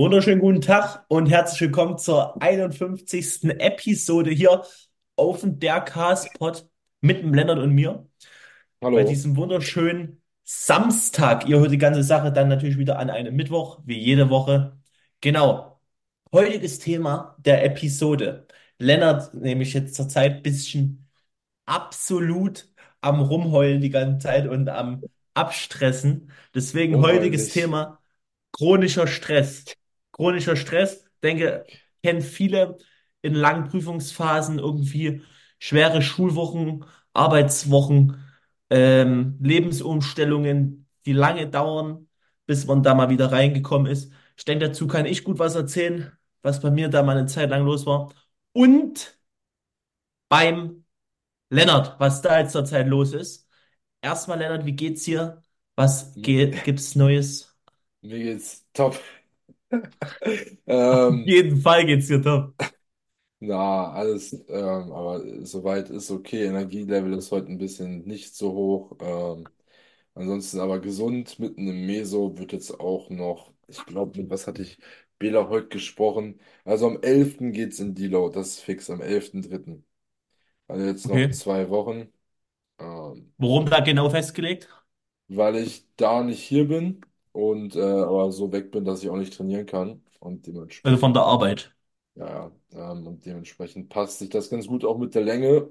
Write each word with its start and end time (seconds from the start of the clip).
Wunderschönen 0.00 0.40
guten 0.40 0.62
Tag 0.62 1.04
und 1.08 1.26
herzlich 1.26 1.60
willkommen 1.60 1.98
zur 1.98 2.40
einundfünfzigsten 2.40 3.50
Episode 3.50 4.30
hier 4.30 4.64
auf 5.14 5.42
dem 5.42 5.58
Der 5.58 5.82
Cast-Pod 5.82 6.66
mit 7.02 7.22
dem 7.22 7.34
Lennart 7.34 7.58
und 7.58 7.74
mir. 7.74 8.08
Bei 8.80 8.86
Hallo. 8.86 9.06
diesem 9.06 9.36
wunderschönen 9.36 10.22
Samstag. 10.42 11.46
Ihr 11.46 11.60
hört 11.60 11.70
die 11.70 11.76
ganze 11.76 12.02
Sache 12.02 12.32
dann 12.32 12.48
natürlich 12.48 12.78
wieder 12.78 12.98
an 12.98 13.10
einem 13.10 13.36
Mittwoch, 13.36 13.82
wie 13.84 13.98
jede 13.98 14.30
Woche. 14.30 14.78
Genau. 15.20 15.82
Heutiges 16.32 16.78
Thema 16.78 17.36
der 17.38 17.62
Episode. 17.62 18.46
Lennart, 18.78 19.34
nämlich 19.34 19.74
jetzt 19.74 19.96
zurzeit 19.96 20.36
ein 20.36 20.42
bisschen 20.42 21.10
absolut 21.66 22.72
am 23.02 23.20
Rumheulen 23.20 23.82
die 23.82 23.90
ganze 23.90 24.26
Zeit 24.26 24.48
und 24.48 24.70
am 24.70 25.02
Abstressen. 25.34 26.30
Deswegen 26.54 27.02
heutiges 27.02 27.48
Unheimlich. 27.48 27.52
Thema 27.52 27.98
chronischer 28.52 29.06
Stress. 29.06 29.66
Chronischer 30.20 30.54
Stress, 30.54 31.02
denke, 31.22 31.64
kennen 32.02 32.20
viele 32.20 32.76
in 33.22 33.34
langen 33.34 33.64
Prüfungsphasen 33.70 34.58
irgendwie 34.58 35.22
schwere 35.58 36.02
Schulwochen, 36.02 36.84
Arbeitswochen, 37.14 38.22
ähm, 38.68 39.38
Lebensumstellungen, 39.40 40.86
die 41.06 41.14
lange 41.14 41.48
dauern, 41.48 42.06
bis 42.46 42.66
man 42.66 42.82
da 42.82 42.94
mal 42.94 43.08
wieder 43.08 43.32
reingekommen 43.32 43.90
ist. 43.90 44.12
Ich 44.36 44.44
denke, 44.44 44.66
dazu 44.68 44.86
kann 44.86 45.06
ich 45.06 45.24
gut 45.24 45.38
was 45.38 45.54
erzählen, 45.54 46.12
was 46.42 46.60
bei 46.60 46.70
mir 46.70 46.88
da 46.90 47.02
mal 47.02 47.16
eine 47.16 47.26
Zeit 47.26 47.48
lang 47.48 47.64
los 47.64 47.86
war. 47.86 48.12
Und 48.52 49.18
beim 50.28 50.84
Lennart, 51.48 51.98
was 51.98 52.20
da 52.20 52.40
jetzt 52.40 52.52
zurzeit 52.52 52.88
los 52.88 53.14
ist. 53.14 53.48
Erstmal, 54.02 54.38
Lennart, 54.38 54.66
wie 54.66 54.72
geht's 54.72 55.04
dir? 55.04 55.42
Was 55.76 56.12
ge 56.14 56.50
gibt's 56.64 56.94
Neues? 56.94 57.56
Mir 58.02 58.18
geht's 58.18 58.66
top. 58.74 58.98
Auf 60.88 61.16
Ähm, 61.16 61.26
jeden 61.26 61.60
Fall 61.60 61.86
geht's 61.86 62.06
dir 62.08 62.22
top. 62.22 62.54
na, 63.40 63.90
alles, 63.92 64.32
ähm, 64.48 64.92
aber 64.92 65.22
soweit 65.46 65.88
ist 65.90 66.10
okay. 66.10 66.44
Energielevel 66.46 67.14
ist 67.14 67.30
heute 67.30 67.48
ein 67.48 67.58
bisschen 67.58 68.02
nicht 68.06 68.34
so 68.36 68.52
hoch. 68.52 68.96
Ähm, 69.00 69.50
ansonsten 70.14 70.60
aber 70.60 70.80
gesund, 70.80 71.38
mitten 71.38 71.68
im 71.68 71.86
Meso 71.86 72.36
wird 72.38 72.52
jetzt 72.52 72.78
auch 72.80 73.10
noch, 73.10 73.52
ich 73.68 73.86
glaube, 73.86 74.20
mit 74.20 74.30
was 74.30 74.46
hatte 74.46 74.62
ich 74.62 74.78
Bela 75.18 75.48
heute 75.48 75.68
gesprochen? 75.68 76.40
Also 76.64 76.86
am 76.88 77.00
elften 77.02 77.52
geht's 77.52 77.80
in 77.80 77.94
Deload, 77.94 78.34
das 78.34 78.48
ist 78.50 78.60
fix, 78.60 78.90
am 78.90 79.00
elften 79.02 79.42
dritten. 79.42 79.86
Also 80.68 80.86
jetzt 80.86 81.08
noch 81.08 81.28
Okay. 81.28 81.30
zwei 81.30 81.70
Wochen. 81.70 82.12
Ähm, 82.78 83.34
Worum 83.38 83.66
da 83.68 83.80
genau 83.80 84.08
festgelegt? 84.08 84.68
weil 85.28 85.56
ich 85.56 85.86
da 85.96 86.22
nicht 86.22 86.42
hier 86.42 86.68
bin 86.68 87.06
und 87.40 87.76
äh, 87.76 87.80
aber 87.80 88.32
so 88.32 88.52
weg 88.52 88.70
bin, 88.70 88.84
dass 88.84 89.02
ich 89.02 89.10
auch 89.10 89.16
nicht 89.16 89.34
trainieren 89.36 89.66
kann 89.66 90.02
und 90.20 90.46
Also 90.82 90.98
von 90.98 91.14
der 91.14 91.22
dementsprechend, 91.22 91.24
Arbeit. 91.24 91.74
ja, 92.14 92.52
ja, 92.72 92.92
ähm, 92.92 93.06
und 93.06 93.24
dementsprechend 93.26 93.88
passt 93.88 94.18
sich 94.20 94.30
das 94.30 94.50
ganz 94.50 94.66
gut 94.66 94.84
auch 94.84 94.98
mit 94.98 95.14
der 95.14 95.22
Länge 95.22 95.70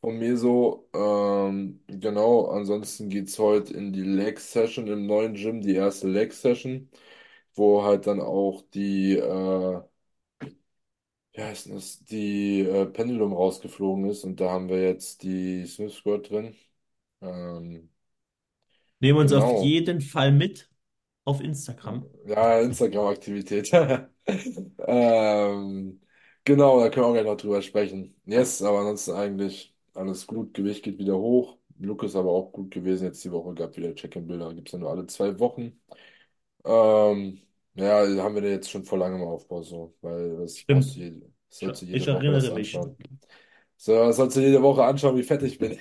von 0.00 0.18
mir 0.18 0.36
so. 0.38 0.88
Ähm, 0.94 1.82
genau, 1.88 2.46
ansonsten 2.48 3.08
geht's 3.10 3.38
heute 3.38 3.74
in 3.74 3.92
die 3.92 4.02
Leg 4.02 4.40
Session 4.40 4.88
im 4.88 5.06
neuen 5.06 5.34
Gym, 5.34 5.60
die 5.62 5.74
erste 5.76 6.08
Leg 6.08 6.32
Session, 6.34 6.90
wo 7.54 7.84
halt 7.84 8.06
dann 8.08 8.20
auch 8.20 8.62
die, 8.74 9.16
äh, 9.18 9.82
wie 11.32 11.42
heißt 11.42 11.66
denn 11.66 11.74
das, 11.74 12.04
die 12.04 12.60
äh, 12.60 12.86
Pendulum 12.86 13.32
rausgeflogen 13.32 14.04
ist 14.10 14.24
und 14.24 14.40
da 14.40 14.50
haben 14.50 14.68
wir 14.68 14.82
jetzt 14.82 15.22
die 15.22 15.66
Smith 15.66 15.94
Squat 15.94 16.30
drin. 16.30 16.54
Ähm, 17.22 17.90
Nehmen 19.00 19.18
uns 19.18 19.32
auf 19.32 19.50
genau. 19.50 19.52
jeden 19.52 20.00
Fall 20.00 20.32
mit 20.32 20.70
auf 21.24 21.40
Instagram. 21.40 22.08
Ja, 22.24 22.60
Instagram-Aktivität. 22.60 23.70
Ähm, 24.78 26.00
genau, 26.44 26.80
da 26.80 26.90
können 26.90 27.06
wir 27.06 27.08
auch 27.10 27.12
gleich 27.14 27.24
noch 27.26 27.36
drüber 27.36 27.62
sprechen. 27.62 28.14
Yes, 28.26 28.62
aber 28.62 28.80
ansonsten 28.80 29.12
eigentlich 29.12 29.74
alles 29.94 30.26
gut. 30.26 30.54
Gewicht 30.54 30.82
geht 30.84 30.98
wieder 30.98 31.16
hoch. 31.18 31.58
Look 31.78 32.02
ist 32.04 32.16
aber 32.16 32.30
auch 32.30 32.52
gut 32.52 32.70
gewesen. 32.70 33.04
Jetzt 33.04 33.24
die 33.24 33.32
Woche 33.32 33.54
gab 33.54 33.76
wieder 33.76 33.94
Check-in-Bilder. 33.94 34.54
Gibt 34.54 34.68
es 34.68 34.72
ja 34.72 34.78
nur 34.78 34.90
alle 34.90 35.06
zwei 35.06 35.38
Wochen. 35.40 35.80
Ähm, 36.64 37.40
ja, 37.74 38.06
haben 38.22 38.34
wir 38.36 38.42
jetzt 38.50 38.70
schon 38.70 38.84
vor 38.84 38.98
langem 38.98 39.22
Aufbau 39.22 39.62
so, 39.62 39.96
weil 40.02 40.38
das 40.38 40.64
brauchst 40.64 40.94
Stimmt. 40.94 40.96
du 40.96 41.00
jede, 41.00 41.32
Ich, 41.58 41.68
sollst 41.68 41.82
du 41.82 41.86
ich 41.90 42.06
jede 42.06 42.12
Woche 42.12 42.32
das 42.32 42.48
erinnere 42.48 42.52
mich. 42.52 42.80
anschauen. 42.80 42.96
So, 43.78 43.94
das 44.06 44.16
sollst 44.16 44.36
du 44.36 44.40
jede 44.42 44.62
Woche 44.62 44.84
anschauen, 44.84 45.16
wie 45.18 45.22
fett 45.24 45.42
ich 45.44 45.58
bin. 45.58 45.78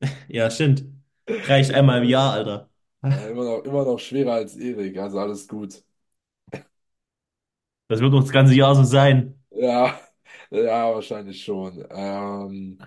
Ja, 0.28 0.50
stimmt. 0.50 0.84
Reicht 1.46 1.72
einmal 1.72 2.02
im 2.02 2.08
Jahr, 2.08 2.32
Alter. 2.34 2.69
Äh, 3.08 3.30
immer 3.30 3.44
noch, 3.44 3.64
immer 3.64 3.84
noch 3.84 3.98
schwerer 3.98 4.32
als 4.34 4.56
Erik, 4.56 4.96
also 4.98 5.18
alles 5.18 5.46
gut. 5.48 5.82
Das 7.88 8.00
wird 8.00 8.12
noch 8.12 8.22
das 8.22 8.32
ganze 8.32 8.54
Jahr 8.54 8.74
so 8.74 8.84
sein. 8.84 9.34
Ja, 9.50 10.00
ja, 10.50 10.94
wahrscheinlich 10.94 11.42
schon. 11.44 11.84
Ähm, 11.90 12.86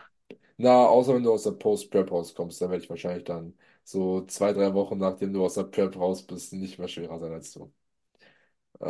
Na, 0.58 0.88
außer 0.88 1.16
wenn 1.16 1.24
du 1.24 1.34
aus 1.34 1.44
der 1.44 1.52
Post-Prep 1.54 2.12
rauskommst, 2.12 2.62
dann 2.62 2.72
werde 2.72 2.84
ich 2.84 2.90
wahrscheinlich 2.90 3.26
dann 3.26 3.58
so 3.84 4.26
zwei, 4.28 4.54
drei 4.54 4.74
Wochen, 4.74 4.98
nachdem 5.00 5.34
du 5.34 5.46
aus 5.46 5.56
der 5.56 5.64
Prep 5.66 5.98
raus 5.98 6.24
bist, 6.26 6.54
nicht 6.54 6.80
mehr 6.80 6.88
schwerer 6.90 7.20
sein 7.20 7.34
als 7.34 7.54
du. 7.54 7.74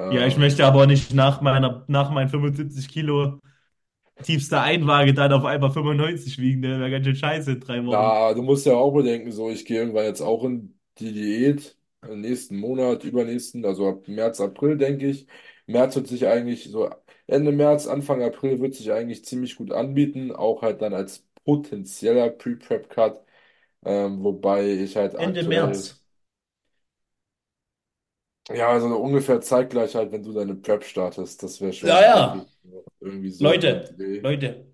Ja, 0.09 0.25
ich 0.27 0.37
Ähm, 0.37 0.37
möchte 0.37 0.65
aber 0.65 0.85
nicht 0.85 1.13
nach 1.13 1.41
meiner, 1.41 1.85
nach 1.87 2.11
meinen 2.11 2.29
75 2.29 2.89
Kilo 2.89 3.39
tiefster 4.23 4.61
Einwaage 4.63 5.13
dann 5.13 5.33
auf 5.33 5.45
einmal 5.45 5.71
95 5.71 6.39
wiegen. 6.39 6.61
Der 6.63 6.79
wäre 6.79 6.91
ganz 6.91 7.05
schön 7.05 7.15
scheiße 7.17 7.53
in 7.53 7.61
drei 7.61 7.85
Wochen. 7.85 8.13
na, 8.13 8.33
du 8.33 8.41
musst 8.43 8.65
ja 8.65 8.73
auch 8.75 8.91
bedenken, 8.93 9.31
so, 9.31 9.49
ich 9.49 9.65
gehe 9.65 9.79
irgendwann 9.79 10.05
jetzt 10.05 10.21
auch 10.21 10.43
in 10.45 10.79
die 10.99 11.13
Diät, 11.13 11.77
im 12.07 12.21
nächsten 12.21 12.57
Monat, 12.57 13.03
übernächsten, 13.03 13.65
also 13.65 13.87
ab 13.89 14.07
März, 14.07 14.41
April, 14.41 14.77
denke 14.77 15.07
ich. 15.07 15.27
März 15.67 15.95
wird 15.95 16.07
sich 16.07 16.27
eigentlich 16.27 16.65
so, 16.69 16.89
Ende 17.27 17.51
März, 17.51 17.87
Anfang 17.87 18.21
April 18.23 18.59
wird 18.59 18.75
sich 18.75 18.91
eigentlich 18.91 19.23
ziemlich 19.25 19.55
gut 19.55 19.71
anbieten, 19.71 20.31
auch 20.33 20.61
halt 20.61 20.81
dann 20.81 20.93
als 20.93 21.25
potenzieller 21.45 22.29
Pre-Prep-Cut, 22.29 23.23
ähm, 23.85 24.23
wobei 24.23 24.67
ich 24.71 24.97
halt 24.97 25.15
Ende 25.17 25.41
aktuell 25.41 25.43
März. 25.43 26.03
Ja, 28.49 28.69
also 28.69 28.87
ungefähr 28.97 29.39
Zeitgleichheit, 29.41 30.11
wenn 30.11 30.23
du 30.23 30.33
deine 30.33 30.55
Prep 30.55 30.83
startest. 30.83 31.41
Das 31.43 31.61
wäre 31.61 31.71
Ja, 31.81 32.01
schon, 32.01 32.01
ja. 32.01 32.47
ich, 32.47 32.59
irgendwie 32.99 33.29
so 33.31 33.51
in 33.53 33.63
dem 33.63 33.81
Leute, 33.81 33.97
Dreh. 33.97 34.23
Leute. 34.23 34.73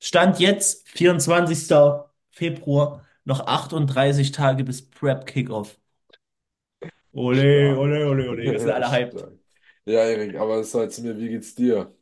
Stand 0.00 0.40
jetzt, 0.40 0.88
24. 0.90 2.12
Februar, 2.30 3.06
noch 3.24 3.46
38 3.46 4.32
Tage 4.32 4.64
bis 4.64 4.88
Prep 4.90 5.26
Kickoff. 5.26 5.78
Ole, 7.12 7.76
ole, 7.78 8.06
ole, 8.08 8.28
ole. 8.30 8.42
Wir 8.42 8.58
sind 8.58 8.70
alle 8.70 8.90
hyped. 8.90 9.24
Ja, 9.86 10.00
Erik, 10.04 10.36
aber 10.36 10.64
sag 10.64 10.90
zu 10.92 11.02
mir, 11.02 11.16
wie 11.18 11.28
geht's 11.28 11.54
dir? 11.54 11.94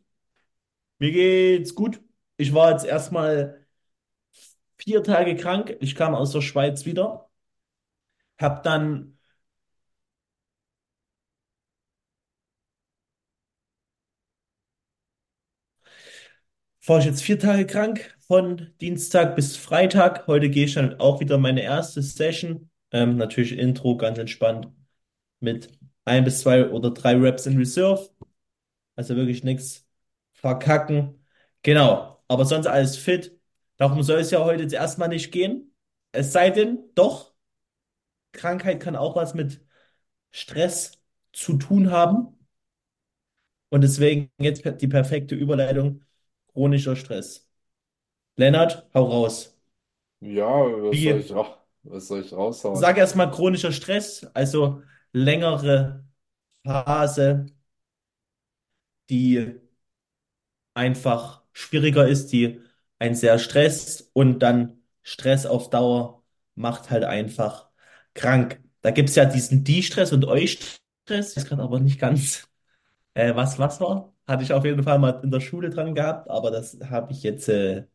Mir 0.98 1.12
geht's 1.12 1.74
gut. 1.74 2.00
Ich 2.36 2.54
war 2.54 2.70
jetzt 2.70 2.84
erstmal 2.84 3.66
vier 4.78 5.02
Tage 5.02 5.36
krank. 5.36 5.76
Ich 5.80 5.94
kam 5.94 6.14
aus 6.14 6.32
der 6.32 6.40
Schweiz 6.40 6.86
wieder. 6.86 7.28
Hab 8.38 8.62
dann, 8.62 9.18
war 16.86 16.98
ich 16.98 17.04
jetzt 17.04 17.22
vier 17.22 17.38
Tage 17.38 17.66
krank, 17.66 18.16
von 18.26 18.72
Dienstag 18.80 19.36
bis 19.36 19.56
Freitag. 19.56 20.26
Heute 20.26 20.50
gehe 20.50 20.64
ich 20.64 20.74
dann 20.74 20.98
auch 21.00 21.20
wieder 21.20 21.38
meine 21.38 21.62
erste 21.62 22.02
Session. 22.02 22.70
Ähm, 22.90 23.16
natürlich 23.16 23.58
Intro, 23.58 23.96
ganz 23.96 24.18
entspannt 24.18 24.68
mit 25.40 25.70
ein 26.04 26.24
bis 26.24 26.40
zwei 26.40 26.68
oder 26.70 26.90
drei 26.90 27.16
Reps 27.16 27.46
in 27.46 27.56
Reserve. 27.58 28.10
Also 28.96 29.16
wirklich 29.16 29.44
nichts 29.44 29.86
verkacken. 30.32 31.24
Genau. 31.62 32.22
Aber 32.28 32.44
sonst 32.44 32.66
alles 32.66 32.96
fit. 32.96 33.38
Darum 33.76 34.02
soll 34.02 34.20
es 34.20 34.30
ja 34.30 34.44
heute 34.44 34.62
jetzt 34.62 34.74
erstmal 34.74 35.08
nicht 35.08 35.32
gehen. 35.32 35.74
Es 36.12 36.32
sei 36.32 36.50
denn, 36.50 36.78
doch, 36.94 37.34
Krankheit 38.32 38.80
kann 38.80 38.96
auch 38.96 39.16
was 39.16 39.34
mit 39.34 39.60
Stress 40.30 41.02
zu 41.32 41.58
tun 41.58 41.90
haben. 41.90 42.38
Und 43.70 43.82
deswegen 43.82 44.30
jetzt 44.38 44.64
die 44.80 44.88
perfekte 44.88 45.34
Überleitung. 45.34 46.04
Chronischer 46.54 46.96
Stress. 46.96 47.48
Lennart, 48.36 48.88
hau 48.94 49.04
raus. 49.06 49.56
Ja, 50.20 50.46
was 50.82 51.02
soll 51.02 51.20
ich, 51.20 51.30
ra- 51.32 51.62
was 51.82 52.06
soll 52.08 52.20
ich 52.22 52.32
raushauen? 52.32 52.88
sag 52.88 52.98
erstmal 52.98 53.30
chronischer 53.30 53.72
Stress, 53.72 54.24
also 54.34 54.82
längere 55.12 56.04
Phase, 56.64 57.46
die 59.08 59.60
einfach 60.74 61.42
schwieriger 61.52 62.06
ist, 62.08 62.32
die 62.32 62.60
einen 62.98 63.14
sehr 63.14 63.38
stresst 63.38 64.10
und 64.14 64.40
dann 64.40 64.82
Stress 65.02 65.46
auf 65.46 65.70
Dauer 65.70 66.22
macht 66.54 66.90
halt 66.90 67.04
einfach 67.04 67.68
krank. 68.14 68.60
Da 68.82 68.90
gibt 68.90 69.08
es 69.10 69.14
ja 69.16 69.24
diesen 69.24 69.64
Die-Stress 69.64 70.12
und 70.12 70.24
Eustress, 70.24 70.80
ich 71.08 71.36
weiß 71.36 71.44
gerade 71.46 71.62
aber 71.62 71.80
nicht 71.80 71.98
ganz, 72.00 72.48
äh, 73.14 73.34
was 73.36 73.58
was 73.60 73.80
war. 73.80 74.11
Hatte 74.32 74.44
ich 74.44 74.52
auf 74.54 74.64
jeden 74.66 74.82
Fall 74.84 74.98
mal 75.00 75.20
in 75.24 75.30
der 75.32 75.40
Schule 75.40 75.70
dran 75.70 75.94
gehabt, 75.94 76.30
aber 76.30 76.50
das 76.52 76.78
habe 76.90 77.12
ich 77.12 77.22
jetzt 77.24 77.48
äh, 77.50 77.86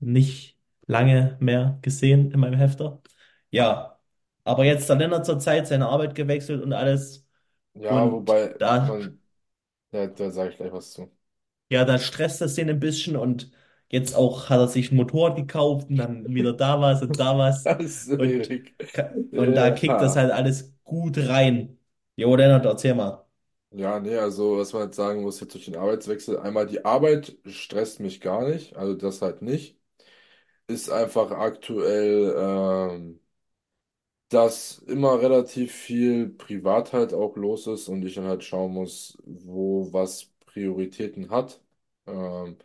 nicht 0.00 0.58
lange 0.86 1.36
mehr 1.40 1.78
gesehen 1.82 2.30
in 2.32 2.40
meinem 2.40 2.58
Hefter. 2.58 3.02
Ja, 3.50 3.98
aber 4.44 4.64
jetzt 4.64 4.88
der 4.88 4.96
Lennart 4.96 5.26
zur 5.26 5.38
Zeit 5.38 5.66
seine 5.66 5.88
Arbeit 5.88 6.14
gewechselt 6.14 6.62
und 6.62 6.72
alles. 6.72 7.26
Ja, 7.74 8.10
Und 8.10 8.10
wobei 8.10 8.58
da, 8.58 8.86
man, 8.86 9.20
ja, 9.92 10.06
da 10.08 10.30
sage 10.30 10.50
ich 10.52 10.56
gleich 10.58 10.72
was 10.72 10.92
zu. 10.92 11.10
ja, 11.70 11.84
da 11.84 11.98
stresst 11.98 12.40
das 12.40 12.54
den 12.54 12.70
ein 12.70 12.80
bisschen 12.80 13.16
und 13.16 13.50
jetzt 13.88 14.14
auch 14.14 14.48
hat 14.50 14.58
er 14.60 14.68
sich 14.68 14.90
ein 14.92 14.96
Motorrad 14.96 15.36
gekauft 15.36 15.88
und 15.90 15.96
dann 15.96 16.34
wieder 16.34 16.52
da 16.52 16.80
was 16.80 17.02
und 17.02 17.18
da 17.18 17.36
was 17.38 17.72
Das 17.78 17.80
ist 17.84 18.04
so 18.06 18.16
und, 18.16 18.22
Erik. 18.22 18.74
und 19.34 19.54
da 19.54 19.72
kickt 19.72 20.02
das 20.02 20.16
Ja. 20.16 20.16
halt 20.16 20.32
alles 20.32 20.74
gut 20.84 21.18
rein. 21.18 21.78
Jo, 22.16 22.36
Lennart, 22.36 22.66
erzähl 22.66 22.94
mal. 22.96 23.25
Ja, 23.70 24.00
nee, 24.00 24.16
also 24.16 24.56
was 24.58 24.72
man 24.72 24.84
jetzt 24.84 24.96
sagen 24.96 25.22
muss, 25.22 25.40
jetzt 25.40 25.52
durch 25.54 25.66
den 25.66 25.76
Arbeitswechsel, 25.76 26.38
einmal 26.38 26.66
die 26.66 26.84
Arbeit 26.84 27.36
stresst 27.46 28.00
mich 28.00 28.20
gar 28.20 28.48
nicht, 28.48 28.74
also 28.76 28.94
das 28.94 29.20
halt 29.22 29.42
nicht. 29.42 29.78
Ist 30.68 30.90
einfach 30.90 31.30
aktuell, 31.32 32.34
ähm, 32.38 33.20
dass 34.28 34.78
immer 34.80 35.20
relativ 35.20 35.72
viel 35.72 36.28
privat 36.30 36.92
halt 36.92 37.14
auch 37.14 37.36
los 37.36 37.66
ist 37.66 37.88
und 37.88 38.04
ich 38.04 38.14
dann 38.14 38.24
halt 38.26 38.42
schauen 38.44 38.72
muss, 38.72 39.16
wo 39.24 39.92
was 39.92 40.26
Prioritäten 40.46 41.30
hat. 41.30 41.60
Ähm, 42.06 42.58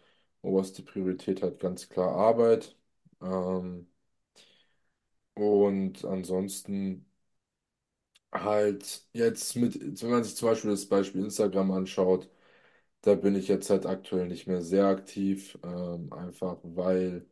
die 0.74 0.82
Priorität 0.84 1.42
hat, 1.44 1.60
ganz 1.60 1.88
klar 1.90 2.16
Arbeit. 2.16 2.76
Ähm, 3.22 3.88
und 5.36 6.06
ansonsten 6.06 7.06
halt 8.32 9.08
jetzt 9.14 9.56
mit, 9.56 10.02
wenn 10.02 10.10
man 10.12 10.24
sich 10.24 10.36
zum 10.36 10.50
Beispiel 10.50 10.72
das 10.72 10.88
Beispiel 10.88 11.24
Instagram 11.24 11.72
anschaut, 11.72 12.30
da 13.02 13.16
bin 13.16 13.36
ich 13.36 13.48
jetzt 13.50 13.70
halt 13.70 13.86
aktuell 13.86 14.28
nicht 14.28 14.48
mehr 14.48 14.62
sehr 14.62 14.88
aktiv, 14.88 15.58
ähm, 15.64 16.12
einfach 16.14 16.58
weil 16.64 17.28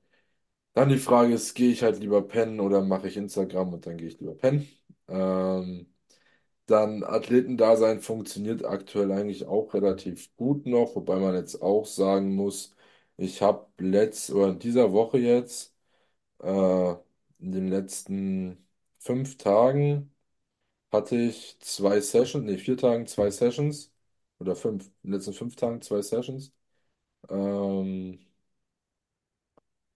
dann 0.73 0.89
die 0.89 0.97
Frage 0.97 1.33
ist, 1.33 1.55
gehe 1.55 1.71
ich 1.71 1.83
halt 1.83 1.99
lieber 1.99 2.21
pennen 2.27 2.59
oder 2.59 2.81
mache 2.83 3.07
ich 3.07 3.17
Instagram 3.17 3.73
und 3.73 3.85
dann 3.87 3.97
gehe 3.97 4.07
ich 4.07 4.19
lieber 4.19 4.35
pennen. 4.35 4.67
Ähm, 5.07 5.87
Dann 6.67 7.03
Athletendasein 7.03 7.99
funktioniert 8.01 8.63
aktuell 8.63 9.11
eigentlich 9.11 9.45
auch 9.47 9.73
relativ 9.73 10.35
gut 10.37 10.65
noch, 10.67 10.95
wobei 10.95 11.17
man 11.19 11.33
jetzt 11.35 11.61
auch 11.61 11.85
sagen 11.85 12.35
muss, 12.35 12.75
ich 13.17 13.41
habe 13.41 13.67
letzt 13.79 14.31
oder 14.31 14.49
in 14.49 14.59
dieser 14.59 14.91
Woche 14.93 15.17
jetzt, 15.17 15.75
äh, 16.41 16.91
in 17.39 17.51
den 17.53 17.67
letzten 17.69 18.67
fünf 18.99 19.37
Tagen 19.37 20.13
hatte 20.91 21.15
ich 21.17 21.57
zwei 21.61 22.01
Sessions, 22.01 22.45
nee, 22.45 22.57
vier 22.57 22.77
Tagen 22.77 23.07
zwei 23.07 23.29
Sessions 23.31 23.93
oder 24.39 24.55
fünf, 24.55 24.87
in 25.03 25.11
den 25.11 25.13
letzten 25.13 25.33
fünf 25.33 25.55
Tagen 25.55 25.81
zwei 25.81 26.01
Sessions. 26.01 26.53
Ähm, 27.29 28.19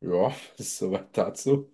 ja, 0.01 0.34
ist 0.57 0.78
soweit 0.78 1.16
dazu. 1.18 1.72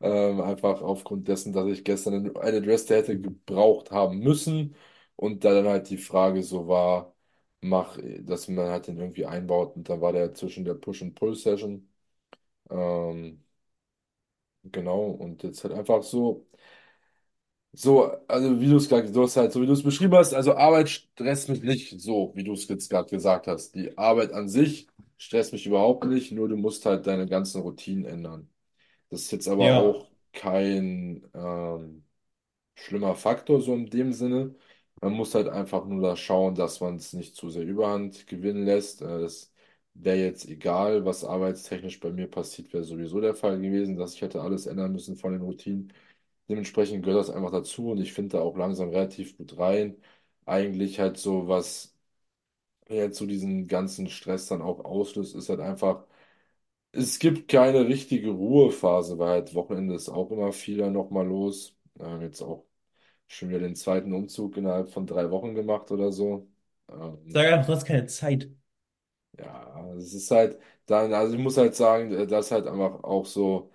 Ähm, 0.00 0.40
einfach 0.40 0.82
aufgrund 0.82 1.28
dessen, 1.28 1.52
dass 1.52 1.66
ich 1.68 1.84
gestern 1.84 2.36
eine 2.38 2.62
Dress 2.62 2.88
hätte 2.90 3.20
gebraucht 3.20 3.90
haben 3.90 4.18
müssen 4.18 4.76
und 5.16 5.44
da 5.44 5.54
dann 5.54 5.66
halt 5.68 5.88
die 5.90 5.96
Frage 5.98 6.42
so 6.42 6.68
war, 6.68 7.14
mach, 7.62 7.98
dass 8.20 8.48
man 8.48 8.68
halt 8.68 8.88
den 8.88 8.98
irgendwie 8.98 9.26
einbaut 9.26 9.74
und 9.76 9.88
dann 9.88 10.00
war 10.00 10.12
der 10.12 10.34
zwischen 10.34 10.64
der 10.64 10.74
Push- 10.74 11.02
und 11.02 11.14
Pull-Session. 11.14 11.88
Ähm, 12.70 13.44
genau, 14.64 15.06
und 15.10 15.42
jetzt 15.42 15.64
halt 15.64 15.74
einfach 15.74 16.02
so, 16.02 16.46
so, 17.72 18.04
also 18.28 18.60
wie 18.60 18.68
du 18.68 18.76
es 18.76 18.88
gerade, 18.88 19.10
du 19.12 19.22
hast 19.22 19.36
halt, 19.36 19.52
so 19.52 19.60
wie 19.62 19.66
du 19.66 19.72
es 19.72 19.82
beschrieben 19.82 20.14
hast, 20.14 20.32
also 20.34 20.54
Arbeit 20.56 20.88
stresst 20.88 21.48
mich 21.48 21.62
nicht 21.62 22.00
so, 22.00 22.32
wie 22.34 22.44
du 22.44 22.52
es 22.54 22.66
jetzt 22.68 22.88
gerade 22.90 23.10
gesagt 23.10 23.46
hast. 23.46 23.74
Die 23.74 23.96
Arbeit 23.98 24.32
an 24.32 24.48
sich 24.48 24.88
stresst 25.18 25.52
mich 25.52 25.66
überhaupt 25.66 26.04
nicht, 26.06 26.32
nur 26.32 26.48
du 26.48 26.56
musst 26.56 26.86
halt 26.86 27.06
deine 27.06 27.26
ganzen 27.26 27.60
Routinen 27.62 28.04
ändern. 28.06 28.48
Das 29.10 29.22
ist 29.22 29.32
jetzt 29.32 29.48
aber 29.48 29.64
Ja, 29.64 29.76
auch 29.76 30.10
kein 30.32 31.26
ähm, 31.34 32.04
schlimmer 32.74 33.14
Faktor, 33.14 33.60
so 33.62 33.74
in 33.74 33.86
dem 33.90 34.12
Sinne. 34.12 34.54
Man 35.00 35.12
muss 35.12 35.34
halt 35.34 35.48
einfach 35.48 35.84
nur 35.86 36.02
da 36.02 36.16
schauen, 36.16 36.54
dass 36.54 36.80
man 36.80 36.96
es 36.96 37.12
nicht 37.12 37.36
zu 37.36 37.50
sehr 37.50 37.64
Überhand 37.64 38.26
gewinnen 38.26 38.64
lässt. 38.64 39.02
Äh, 39.02 39.20
das 39.20 39.52
wäre 39.94 40.18
jetzt 40.18 40.48
egal, 40.48 41.04
was 41.04 41.24
arbeitstechnisch 41.24 42.00
bei 42.00 42.10
mir 42.12 42.28
passiert, 42.30 42.72
wäre 42.72 42.84
sowieso 42.84 43.20
der 43.20 43.34
Fall 43.34 43.60
gewesen, 43.60 43.96
dass 43.96 44.14
ich 44.14 44.22
hätte 44.22 44.40
alles 44.42 44.66
ändern 44.66 44.92
müssen 44.92 45.16
von 45.16 45.32
den 45.32 45.42
Routinen. 45.42 45.92
Dementsprechend 46.48 47.04
gehört 47.04 47.20
das 47.28 47.30
einfach 47.34 47.50
dazu 47.52 47.90
und 47.90 47.98
ich 48.00 48.12
finde 48.12 48.38
da 48.38 48.42
auch 48.42 48.56
langsam 48.56 48.90
relativ 48.90 49.36
gut 49.36 49.58
rein. 49.58 49.96
Eigentlich 50.46 51.00
halt 51.00 51.18
so, 51.18 51.48
was 51.48 51.94
jetzt 52.88 53.18
so 53.18 53.26
diesen 53.26 53.66
ganzen 53.68 54.08
Stress 54.08 54.46
dann 54.48 54.62
auch 54.62 54.84
auslöst, 54.84 55.34
ist 55.34 55.48
halt 55.48 55.60
einfach 55.60 56.04
es 56.92 57.18
gibt 57.20 57.48
keine 57.48 57.86
richtige 57.88 58.30
Ruhephase, 58.30 59.18
weil 59.18 59.30
halt 59.30 59.54
Wochenende 59.54 59.94
ist 59.94 60.08
auch 60.08 60.30
immer 60.30 60.52
viel 60.52 60.78
dann 60.78 60.92
nochmal 60.94 61.26
los. 61.26 61.76
Ähm, 62.00 62.22
jetzt 62.22 62.42
auch 62.42 62.66
schon 63.28 63.50
wieder 63.50 63.60
den 63.60 63.76
zweiten 63.76 64.12
Umzug 64.14 64.56
innerhalb 64.58 64.90
von 64.90 65.06
drei 65.06 65.30
Wochen 65.30 65.54
gemacht 65.54 65.90
oder 65.92 66.12
so. 66.12 66.48
sag 67.32 67.46
Ähm, 67.46 67.46
einfach, 67.46 67.66
du 67.66 67.72
hast 67.72 67.84
keine 67.86 68.06
Zeit. 68.06 68.48
ja, 69.38 69.92
es 69.96 70.14
ist 70.14 70.30
halt 70.30 70.58
dann, 70.86 71.12
also 71.12 71.34
ich 71.34 71.40
muss 71.40 71.56
halt 71.56 71.74
sagen, 71.74 72.12
äh, 72.12 72.26
das 72.26 72.46
ist 72.46 72.52
halt 72.52 72.66
einfach 72.66 73.02
auch 73.04 73.26
so. 73.26 73.70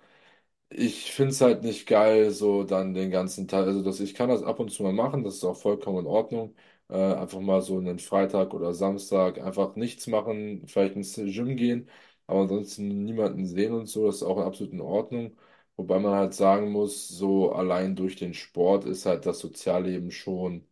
Ich 0.74 1.12
finde 1.12 1.32
es 1.32 1.40
halt 1.40 1.62
nicht 1.62 1.86
geil, 1.86 2.30
so 2.30 2.64
dann 2.64 2.94
den 2.94 3.10
ganzen 3.10 3.46
Tag, 3.46 3.66
also 3.66 3.82
dass 3.82 4.00
ich 4.00 4.14
kann 4.14 4.28
das 4.30 4.42
ab 4.42 4.58
und 4.58 4.70
zu 4.70 4.82
mal 4.82 4.92
machen, 4.92 5.22
das 5.22 5.34
ist 5.36 5.44
auch 5.44 5.56
vollkommen 5.56 5.98
in 6.00 6.06
Ordnung. 6.06 6.54
Äh, 6.88 6.94
einfach 7.14 7.40
mal 7.40 7.60
so 7.60 7.76
einen 7.78 7.98
Freitag 7.98 8.54
oder 8.54 8.72
Samstag 8.72 9.38
einfach 9.40 9.76
nichts 9.76 10.06
machen, 10.06 10.66
vielleicht 10.66 10.94
ins 10.96 11.14
Gym 11.16 11.56
gehen, 11.56 11.88
aber 12.26 12.40
ansonsten 12.42 13.04
niemanden 13.04 13.44
sehen 13.46 13.72
und 13.74 13.86
so, 13.86 14.06
das 14.06 14.16
ist 14.16 14.22
auch 14.22 14.38
absolut 14.38 14.72
in 14.72 14.80
Ordnung. 14.80 15.36
Wobei 15.76 15.98
man 15.98 16.14
halt 16.14 16.34
sagen 16.34 16.70
muss, 16.70 17.08
so 17.08 17.52
allein 17.52 17.94
durch 17.96 18.16
den 18.16 18.32
Sport 18.34 18.84
ist 18.84 19.04
halt 19.06 19.26
das 19.26 19.40
Sozialleben 19.40 20.10
schon 20.10 20.66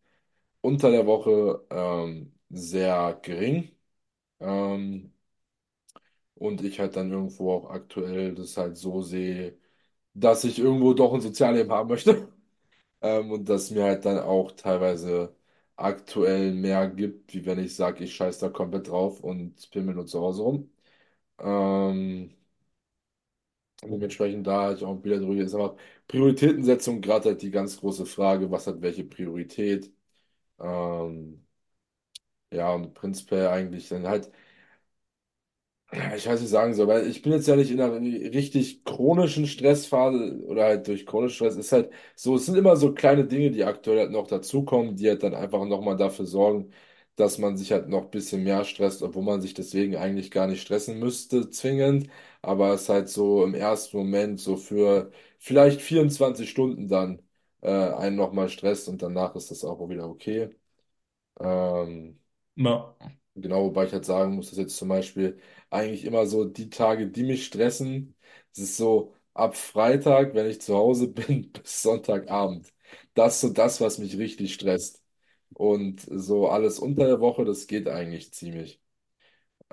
unter 0.63 0.91
der 0.91 1.07
Woche 1.07 1.65
ähm, 1.71 2.35
sehr 2.51 3.19
gering. 3.23 3.71
Ähm, 4.41 5.13
und 6.35 6.63
ich 6.65 6.81
halt 6.81 6.97
dann 6.97 7.11
irgendwo 7.11 7.53
auch 7.53 7.71
aktuell 7.71 8.35
das 8.35 8.57
halt 8.57 8.77
so 8.77 9.03
sehe 9.03 9.59
dass 10.15 10.45
ich 10.45 10.59
irgendwo 10.59 10.95
doch 10.95 11.13
ein 11.15 11.21
Sozialleben 11.21 11.73
haben 11.73 11.89
möchte. 11.89 12.29
Ähm, 13.03 13.31
und 13.33 13.49
das 13.49 13.71
mir 13.71 13.85
halt 13.85 14.05
dann 14.07 14.19
auch 14.19 14.53
teilweise 14.53 15.37
aktuell 15.77 16.53
mehr 16.53 16.89
gibt, 16.89 17.35
wie 17.35 17.47
wenn 17.47 17.59
ich 17.59 17.75
sage, 17.77 18.05
ich 18.05 18.15
scheiß 18.15 18.39
da 18.41 18.49
komplett 18.51 18.89
drauf 18.89 19.21
und 19.21 19.71
pimmel 19.71 19.95
nur 19.95 20.07
zu 20.07 20.21
Hause 20.21 20.43
rum. 20.43 20.71
Ähm, 21.41 22.33
dementsprechend 23.83 24.47
da 24.47 24.63
halt 24.63 24.83
auch 24.83 25.03
wieder 25.05 25.19
drüber 25.19 25.43
ist 25.43 25.55
aber 25.55 25.77
Prioritätensetzung 26.09 27.01
gerade 27.01 27.31
halt 27.31 27.43
die 27.43 27.51
ganz 27.51 27.79
große 27.81 28.07
Frage, 28.07 28.51
was 28.51 28.67
hat 28.67 28.81
welche 28.83 29.05
Priorität. 29.05 29.93
Ähm, 30.61 31.47
ja, 32.53 32.73
und 32.75 32.95
prinzipiell 32.95 33.49
eigentlich 33.49 33.89
dann 33.89 34.07
halt. 34.07 34.31
Ja, 35.93 36.15
ich 36.15 36.25
weiß 36.27 36.41
nicht 36.41 36.51
sagen 36.51 36.73
soll, 36.75 36.87
weil 36.87 37.09
ich 37.09 37.21
bin 37.23 37.33
jetzt 37.33 37.49
ja 37.49 37.57
nicht 37.57 37.71
in 37.73 37.81
einer 37.81 38.01
richtig 38.01 38.85
chronischen 38.85 39.47
Stressphase 39.49 40.41
oder 40.47 40.65
halt 40.65 40.87
durch 40.87 41.05
chronischen 41.05 41.35
Stress 41.35 41.57
ist 41.57 41.73
halt 41.73 41.91
so, 42.15 42.37
es 42.37 42.47
sind 42.47 42.55
immer 42.57 42.77
so 42.77 42.95
kleine 42.95 43.25
Dinge, 43.27 43.51
die 43.51 43.65
aktuell 43.65 43.99
halt 43.99 44.13
noch 44.13 44.29
dazukommen, 44.29 44.95
die 44.95 45.09
halt 45.09 45.25
dann 45.25 45.35
einfach 45.35 45.65
nochmal 45.65 45.97
dafür 45.97 46.27
sorgen, 46.27 46.71
dass 47.17 47.39
man 47.39 47.57
sich 47.57 47.73
halt 47.73 47.89
noch 47.89 48.05
ein 48.05 48.11
bisschen 48.11 48.45
mehr 48.45 48.65
stresst, 48.65 49.03
obwohl 49.03 49.25
man 49.25 49.41
sich 49.41 49.53
deswegen 49.53 49.97
eigentlich 49.97 50.31
gar 50.31 50.47
nicht 50.47 50.63
stressen 50.63 51.01
müsste, 51.01 51.51
zwingend, 51.51 52.09
aber 52.41 52.73
es 52.73 52.89
halt 52.89 53.09
so 53.09 53.43
im 53.45 53.55
ersten 53.55 53.97
Moment 53.97 54.39
so 54.41 54.57
für 54.57 55.11
vielleicht 55.41 55.81
24 55.83 56.49
Stunden 56.51 56.87
dann 56.87 57.21
äh, 57.63 57.69
einen 57.71 58.15
nochmal 58.15 58.49
stresst 58.49 58.89
und 58.89 59.03
danach 59.03 59.35
ist 59.35 59.51
das 59.51 59.65
auch 59.65 59.89
wieder 59.89 60.09
okay. 60.09 60.51
Ähm, 61.41 62.21
Ja. 62.57 62.95
Genau, 63.37 63.65
wobei 63.65 63.85
ich 63.87 63.93
halt 63.93 64.05
sagen 64.05 64.35
muss, 64.35 64.51
dass 64.51 64.59
jetzt 64.59 64.77
zum 64.77 64.89
Beispiel 64.89 65.39
eigentlich 65.71 66.05
immer 66.05 66.27
so 66.27 66.45
die 66.45 66.71
Tage, 66.71 67.09
die 67.09 67.23
mich 67.25 67.47
stressen, 67.47 68.15
das 68.55 68.65
ist 68.65 68.77
so 68.77 69.15
ab 69.35 69.57
Freitag, 69.57 70.35
wenn 70.35 70.47
ich 70.47 70.61
zu 70.61 70.77
Hause 70.77 71.09
bin, 71.13 71.53
bis 71.53 71.83
Sonntagabend. 71.83 72.73
Das 73.15 73.37
ist 73.37 73.41
so 73.43 73.49
das, 73.51 73.81
was 73.81 73.99
mich 73.99 74.19
richtig 74.19 74.55
stresst. 74.55 75.03
Und 75.55 76.01
so 76.11 76.49
alles 76.49 76.79
unter 76.79 77.07
der 77.07 77.21
Woche, 77.21 77.45
das 77.45 77.67
geht 77.67 77.89
eigentlich 77.89 78.33
ziemlich. 78.33 78.81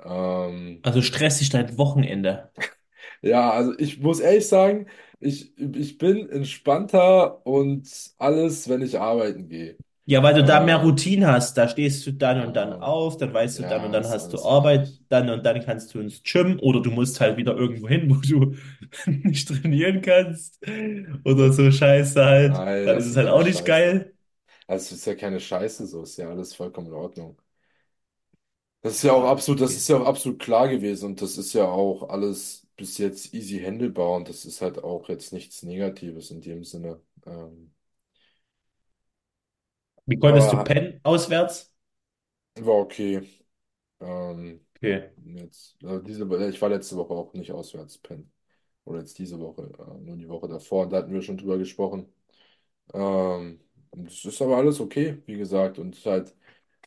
Ähm, 0.04 0.84
Also 0.84 1.02
stressig 1.02 1.50
dein 1.50 1.78
Wochenende. 1.78 2.50
ja, 3.22 3.50
also 3.50 3.74
ich 3.78 3.98
muss 4.00 4.20
ehrlich 4.20 4.46
sagen, 4.48 4.86
ich, 5.20 5.56
ich 5.58 5.98
bin 5.98 6.28
entspannter 6.28 7.44
und 7.46 7.88
alles, 8.18 8.68
wenn 8.68 8.82
ich 8.82 8.98
arbeiten 9.00 9.48
gehe. 9.48 9.78
Ja, 10.10 10.22
weil 10.22 10.34
du 10.34 10.42
da 10.42 10.60
mehr 10.60 10.76
Äh, 10.76 10.78
Routine 10.78 11.26
hast. 11.30 11.58
Da 11.58 11.68
stehst 11.68 12.06
du 12.06 12.12
dann 12.12 12.40
und 12.46 12.56
dann 12.56 12.72
ja, 12.72 12.82
auf, 12.82 13.18
dann 13.18 13.34
weißt 13.34 13.58
du 13.58 13.64
dann 13.64 13.84
und 13.84 13.92
ja, 13.92 14.04
dann 14.04 14.08
hast 14.08 14.32
du 14.32 14.42
Arbeit, 14.42 14.90
dann 15.10 15.28
und 15.28 15.44
dann 15.44 15.60
kannst 15.62 15.92
du 15.94 16.00
ins 16.00 16.22
Gym 16.22 16.58
oder 16.60 16.80
du 16.80 16.90
musst 16.90 17.20
halt 17.20 17.36
wieder 17.36 17.54
irgendwo 17.56 17.88
hin, 17.88 18.08
wo 18.10 18.14
du 18.20 18.56
nicht 19.06 19.48
trainieren 19.48 20.00
kannst 20.00 20.60
oder 21.24 21.52
so 21.52 21.70
Scheiße 21.70 22.24
halt. 22.24 22.62
Nein, 22.64 22.84
Dann 22.84 22.96
ist 22.98 23.06
das 23.06 23.10
es 23.10 23.16
ist 23.16 23.18
halt 23.18 23.28
ja 23.28 23.28
auch 23.28 23.42
nicht 23.44 23.64
scheiße. 23.64 23.66
geil. 23.66 24.14
Also 24.68 24.86
es 24.94 25.00
ist 25.02 25.06
ja 25.06 25.14
keine 25.16 25.40
Scheiße, 25.40 25.86
so 25.86 26.02
ist 26.04 26.18
ja 26.18 26.30
alles 26.30 26.54
vollkommen 26.54 26.88
in 26.88 26.94
Ordnung. 26.94 27.40
Das 28.82 28.94
ist 28.96 29.02
ja 29.02 29.12
auch 29.12 29.24
Ja, 29.24 29.24
absolut, 29.24 29.60
das 29.60 29.76
ist 29.76 29.88
ja 29.88 29.96
auch 29.98 30.06
absolut 30.06 30.38
klar 30.38 30.68
gewesen 30.68 31.06
und 31.06 31.20
das 31.22 31.36
ist 31.36 31.52
ja 31.52 31.64
auch 31.66 32.08
alles 32.10 32.66
bis 32.76 32.96
jetzt 32.98 33.34
easy 33.34 33.58
handelbar 33.60 34.12
und 34.16 34.28
das 34.28 34.44
ist 34.44 34.60
halt 34.62 34.82
auch 34.84 35.08
jetzt 35.08 35.32
nichts 35.32 35.62
Negatives 35.64 36.30
in 36.30 36.40
dem 36.40 36.62
Sinne. 36.64 37.00
Ähm, 37.26 37.72
Wie 40.08 40.18
konntest 40.18 40.50
du 40.52 40.58
Aber 40.58 40.64
pennen 40.64 40.98
auswärts? 41.04 41.72
war 42.60 42.74
okay. 42.76 43.28
Ähm, 44.00 44.66
Okay. 44.76 45.10
jetzt, 45.24 45.76
also 45.84 46.00
diese, 46.00 46.24
ich 46.50 46.62
war 46.62 46.68
letzte 46.70 46.96
Woche 46.96 47.14
auch 47.14 47.32
nicht 47.34 47.52
auswärts 47.52 47.98
pennen. 47.98 48.32
Oder 48.84 49.00
jetzt 49.00 49.18
diese 49.18 49.38
Woche, 49.40 49.62
äh, 49.78 50.00
nur 50.04 50.16
die 50.16 50.28
Woche 50.28 50.48
davor, 50.48 50.88
da 50.88 50.98
hatten 50.98 51.12
wir 51.14 51.22
schon 51.22 51.38
drüber 51.38 51.58
gesprochen. 51.58 52.12
Ähm, 52.94 53.60
das 53.92 54.24
ist 54.26 54.42
aber 54.42 54.58
alles 54.58 54.80
okay, 54.80 55.22
wie 55.26 55.38
gesagt. 55.38 55.78
Und 55.78 56.04
halt 56.06 56.34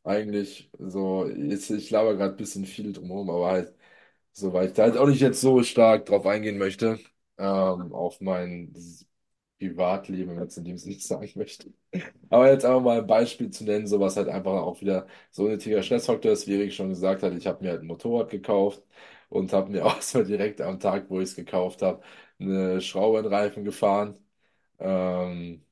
eigentlich 0.03 0.71
so, 0.79 1.27
jetzt, 1.29 1.69
ich 1.71 1.91
laber 1.91 2.15
gerade 2.15 2.33
ein 2.35 2.37
bisschen 2.37 2.65
viel 2.65 2.93
drumherum, 2.93 3.29
aber 3.31 3.47
halt 3.51 3.75
so, 4.33 4.53
weil 4.53 4.67
ich 4.69 4.73
da 4.73 4.83
halt 4.83 4.97
auch 4.97 5.07
nicht 5.07 5.21
jetzt 5.21 5.41
so 5.41 5.63
stark 5.63 6.05
drauf 6.07 6.25
eingehen 6.27 6.57
möchte, 6.59 6.99
ähm, 7.37 7.93
auf 7.93 8.21
mein 8.21 8.73
Privatleben, 9.69 10.35
wenn 10.37 10.47
es 10.47 10.57
in 10.57 10.65
dem 10.65 10.77
Sinne 10.77 10.95
sagen 10.99 11.29
möchte. 11.35 11.73
Aber 12.29 12.51
jetzt 12.51 12.65
einfach 12.65 12.81
mal 12.81 12.99
ein 12.99 13.07
Beispiel 13.07 13.49
zu 13.51 13.63
nennen, 13.65 13.87
so 13.87 13.99
was 13.99 14.17
halt 14.17 14.29
einfach 14.29 14.53
auch 14.53 14.81
wieder 14.81 15.07
so 15.31 15.43
ein 15.43 15.47
unnötiger 15.47 15.83
Stressfaktor 15.83 16.31
ist, 16.31 16.47
wie 16.47 16.55
Erik 16.55 16.73
schon 16.73 16.89
gesagt 16.89 17.23
hat. 17.23 17.33
Ich 17.35 17.47
habe 17.47 17.63
mir 17.63 17.71
halt 17.71 17.81
ein 17.83 17.87
Motorrad 17.87 18.29
gekauft 18.31 18.83
und 19.29 19.53
habe 19.53 19.71
mir 19.71 19.85
auch 19.87 20.01
so 20.01 20.23
direkt 20.23 20.61
am 20.61 20.79
Tag, 20.79 21.09
wo 21.09 21.19
ich 21.19 21.29
es 21.29 21.35
gekauft 21.35 21.81
habe, 21.81 22.01
eine 22.39 22.81
Schraube 22.81 23.19
in 23.19 23.23
den 23.25 23.33
Reifen 23.33 23.63
gefahren. 23.65 24.17
Ähm, 24.79 25.65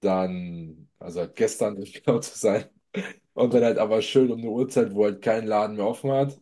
dann, 0.00 0.88
also 0.98 1.20
halt 1.20 1.36
gestern, 1.36 1.76
um 1.78 1.84
genau 1.84 2.18
zu 2.20 2.36
sein. 2.38 2.66
Und 3.34 3.54
dann 3.54 3.64
halt 3.64 3.78
aber 3.78 4.02
schön 4.02 4.30
um 4.32 4.40
eine 4.40 4.50
Uhrzeit, 4.50 4.94
wo 4.94 5.04
halt 5.04 5.22
kein 5.22 5.46
Laden 5.46 5.76
mehr 5.76 5.86
offen 5.86 6.10
hat. 6.12 6.40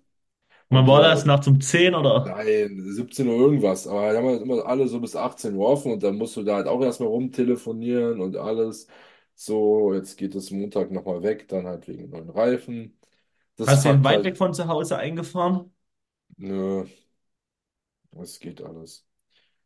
Wann 0.68 0.86
war 0.86 1.02
das? 1.02 1.24
halt, 1.24 1.26
Nachts 1.26 1.46
um 1.48 1.60
10 1.60 1.94
oder? 1.94 2.38
nein, 2.38 2.80
17 2.92 3.28
Uhr 3.28 3.36
irgendwas. 3.36 3.86
Aber 3.86 4.08
dann 4.12 4.18
haben 4.18 4.26
wir 4.28 4.42
immer 4.42 4.66
alle 4.66 4.88
so 4.88 5.00
bis 5.00 5.16
18 5.16 5.54
Uhr 5.56 5.68
offen 5.68 5.92
und 5.92 6.02
dann 6.02 6.16
musst 6.18 6.36
du 6.36 6.42
da 6.44 6.56
halt 6.56 6.68
auch 6.68 6.82
erstmal 6.82 7.08
rumtelefonieren 7.10 8.20
und 8.20 8.36
alles. 8.36 8.88
So, 9.34 9.94
jetzt 9.94 10.16
geht 10.16 10.34
es 10.34 10.50
Montag 10.50 10.90
nochmal 10.90 11.22
weg, 11.22 11.48
dann 11.48 11.66
halt 11.66 11.88
wegen 11.88 12.10
neuen 12.10 12.30
Reifen. 12.30 12.98
Das 13.56 13.74
Hast 13.74 13.84
du 13.84 13.90
ihn 13.90 14.02
fuckt 14.02 14.04
weit 14.04 14.24
halt, 14.24 14.24
weg 14.24 14.36
von 14.36 14.54
zu 14.54 14.66
Hause 14.68 14.96
eingefahren? 14.98 15.70
nö, 16.38 16.86
es 18.22 18.38
geht 18.40 18.60
alles. 18.62 19.06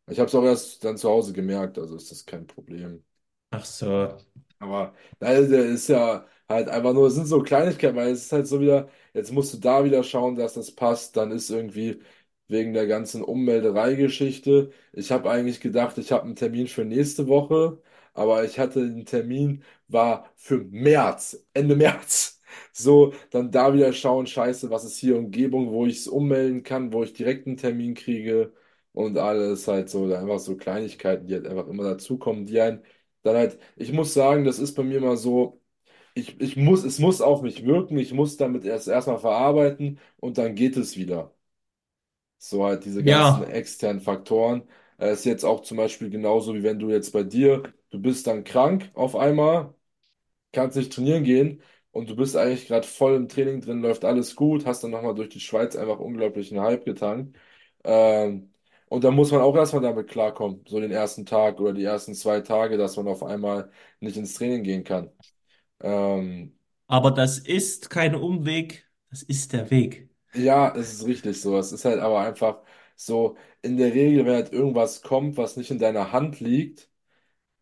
Ich 0.08 0.18
habe 0.20 0.28
es 0.28 0.34
auch 0.36 0.44
erst 0.44 0.84
dann 0.84 0.98
zu 0.98 1.08
Hause 1.10 1.32
gemerkt, 1.34 1.78
also 1.78 1.96
ist 1.96 2.10
das 2.12 2.26
kein 2.26 2.46
Problem. 2.48 3.04
Ach 3.50 3.64
so. 3.64 4.18
Aber 4.58 4.94
das 5.18 5.48
ist 5.48 5.88
ja 5.88 6.26
halt 6.50 6.68
einfach 6.68 6.92
nur, 6.94 7.08
es 7.08 7.14
sind 7.14 7.26
so 7.26 7.42
Kleinigkeiten, 7.42 7.96
weil 7.96 8.10
es 8.12 8.24
ist 8.26 8.32
halt 8.32 8.46
so 8.48 8.60
wieder, 8.60 8.88
jetzt 9.14 9.32
musst 9.32 9.54
du 9.54 9.58
da 9.58 9.84
wieder 9.84 10.02
schauen, 10.04 10.36
dass 10.36 10.54
das 10.54 10.72
passt. 10.72 11.16
Dann 11.16 11.30
ist 11.32 11.50
irgendwie 11.50 12.02
wegen 12.48 12.72
der 12.74 12.86
ganzen 12.86 13.22
Ummelderei-Geschichte. 13.22 14.72
Ich 14.92 15.12
habe 15.12 15.30
eigentlich 15.30 15.60
gedacht, 15.60 15.98
ich 15.98 16.12
habe 16.12 16.24
einen 16.24 16.36
Termin 16.36 16.66
für 16.68 16.84
nächste 16.84 17.28
Woche, 17.28 17.80
aber 18.14 18.44
ich 18.44 18.58
hatte 18.58 18.80
den 18.88 19.06
Termin, 19.06 19.62
war 19.88 20.30
für 20.36 20.58
März, 20.58 21.44
Ende 21.54 21.76
März. 21.76 22.36
So, 22.72 23.12
dann 23.30 23.52
da 23.52 23.72
wieder 23.74 23.92
schauen, 23.92 24.26
scheiße, 24.26 24.70
was 24.70 24.84
ist 24.84 24.96
hier 24.98 25.16
Umgebung, 25.16 25.70
wo 25.70 25.86
ich 25.86 25.98
es 25.98 26.08
ummelden 26.08 26.64
kann, 26.64 26.92
wo 26.92 27.04
ich 27.04 27.12
direkt 27.12 27.46
einen 27.46 27.56
Termin 27.56 27.94
kriege 27.94 28.52
und 28.92 29.18
alles 29.18 29.68
halt 29.68 29.88
so, 29.88 30.08
da 30.08 30.18
einfach 30.20 30.40
so 30.40 30.56
Kleinigkeiten, 30.56 31.26
die 31.26 31.34
halt 31.34 31.46
einfach 31.46 31.68
immer 31.68 31.84
dazukommen, 31.84 32.46
die 32.46 32.60
einen 32.60 32.82
dann 33.22 33.36
halt, 33.36 33.58
ich 33.76 33.92
muss 33.92 34.14
sagen, 34.14 34.44
das 34.44 34.58
ist 34.58 34.74
bei 34.74 34.82
mir 34.82 35.00
mal 35.00 35.16
so, 35.16 35.59
ich, 36.20 36.40
ich 36.40 36.56
muss, 36.56 36.84
es 36.84 36.98
muss 36.98 37.20
auf 37.20 37.42
mich 37.42 37.64
wirken, 37.64 37.98
ich 37.98 38.12
muss 38.12 38.36
damit 38.36 38.64
erst 38.64 38.88
erstmal 38.88 39.18
verarbeiten 39.18 39.98
und 40.18 40.38
dann 40.38 40.54
geht 40.54 40.76
es 40.76 40.96
wieder. 40.96 41.34
So 42.38 42.64
halt 42.64 42.84
diese 42.84 43.04
ganzen 43.04 43.42
Ja, 43.42 43.44
externen 43.44 44.00
Faktoren. 44.00 44.62
Äh, 44.98 45.12
ist 45.12 45.24
jetzt 45.24 45.44
auch 45.44 45.60
zum 45.62 45.76
Beispiel 45.76 46.10
genauso, 46.10 46.54
wie 46.54 46.62
wenn 46.62 46.78
du 46.78 46.90
jetzt 46.90 47.12
bei 47.12 47.22
dir, 47.22 47.62
du 47.90 48.00
bist 48.00 48.26
dann 48.26 48.44
krank 48.44 48.90
auf 48.94 49.14
einmal, 49.16 49.74
kannst 50.52 50.76
nicht 50.76 50.92
trainieren 50.92 51.24
gehen 51.24 51.62
und 51.92 52.10
du 52.10 52.16
bist 52.16 52.36
eigentlich 52.36 52.66
gerade 52.68 52.86
voll 52.86 53.16
im 53.16 53.28
Training 53.28 53.60
drin, 53.62 53.82
läuft 53.82 54.04
alles 54.04 54.36
gut, 54.36 54.66
hast 54.66 54.84
dann 54.84 54.92
nochmal 54.92 55.14
durch 55.14 55.30
die 55.30 55.40
Schweiz 55.40 55.76
einfach 55.76 55.98
unglaublichen 56.00 56.60
Hype 56.60 56.84
getankt. 56.86 57.36
Ähm, 57.84 58.52
und 58.88 59.04
dann 59.04 59.14
muss 59.16 59.32
man 59.32 59.42
auch 59.42 59.56
erstmal 59.56 59.82
damit 59.82 60.08
klarkommen, 60.08 60.64
so 60.68 60.80
den 60.80 60.92
ersten 60.92 61.26
Tag 61.26 61.60
oder 61.60 61.72
die 61.74 61.84
ersten 61.84 62.14
zwei 62.14 62.40
Tage, 62.42 62.78
dass 62.78 62.96
man 62.96 63.08
auf 63.08 63.22
einmal 63.24 63.70
nicht 64.00 64.16
ins 64.18 64.34
Training 64.34 64.62
gehen 64.64 64.84
kann. 64.84 65.10
Ähm, 65.80 66.54
aber 66.88 67.10
das 67.10 67.38
ist 67.38 67.88
kein 67.90 68.14
Umweg, 68.14 68.86
das 69.10 69.22
ist 69.22 69.52
der 69.54 69.70
Weg. 69.70 70.10
ja, 70.34 70.74
es 70.76 70.92
ist 70.92 71.06
richtig 71.06 71.40
so. 71.40 71.58
Es 71.58 71.72
ist 71.72 71.84
halt 71.84 72.00
aber 72.00 72.20
einfach 72.20 72.62
so, 72.96 73.36
in 73.62 73.76
der 73.76 73.92
Regel, 73.94 74.24
wenn 74.26 74.34
halt 74.34 74.52
irgendwas 74.52 75.02
kommt, 75.02 75.36
was 75.36 75.56
nicht 75.56 75.70
in 75.70 75.78
deiner 75.78 76.12
Hand 76.12 76.40
liegt, 76.40 76.90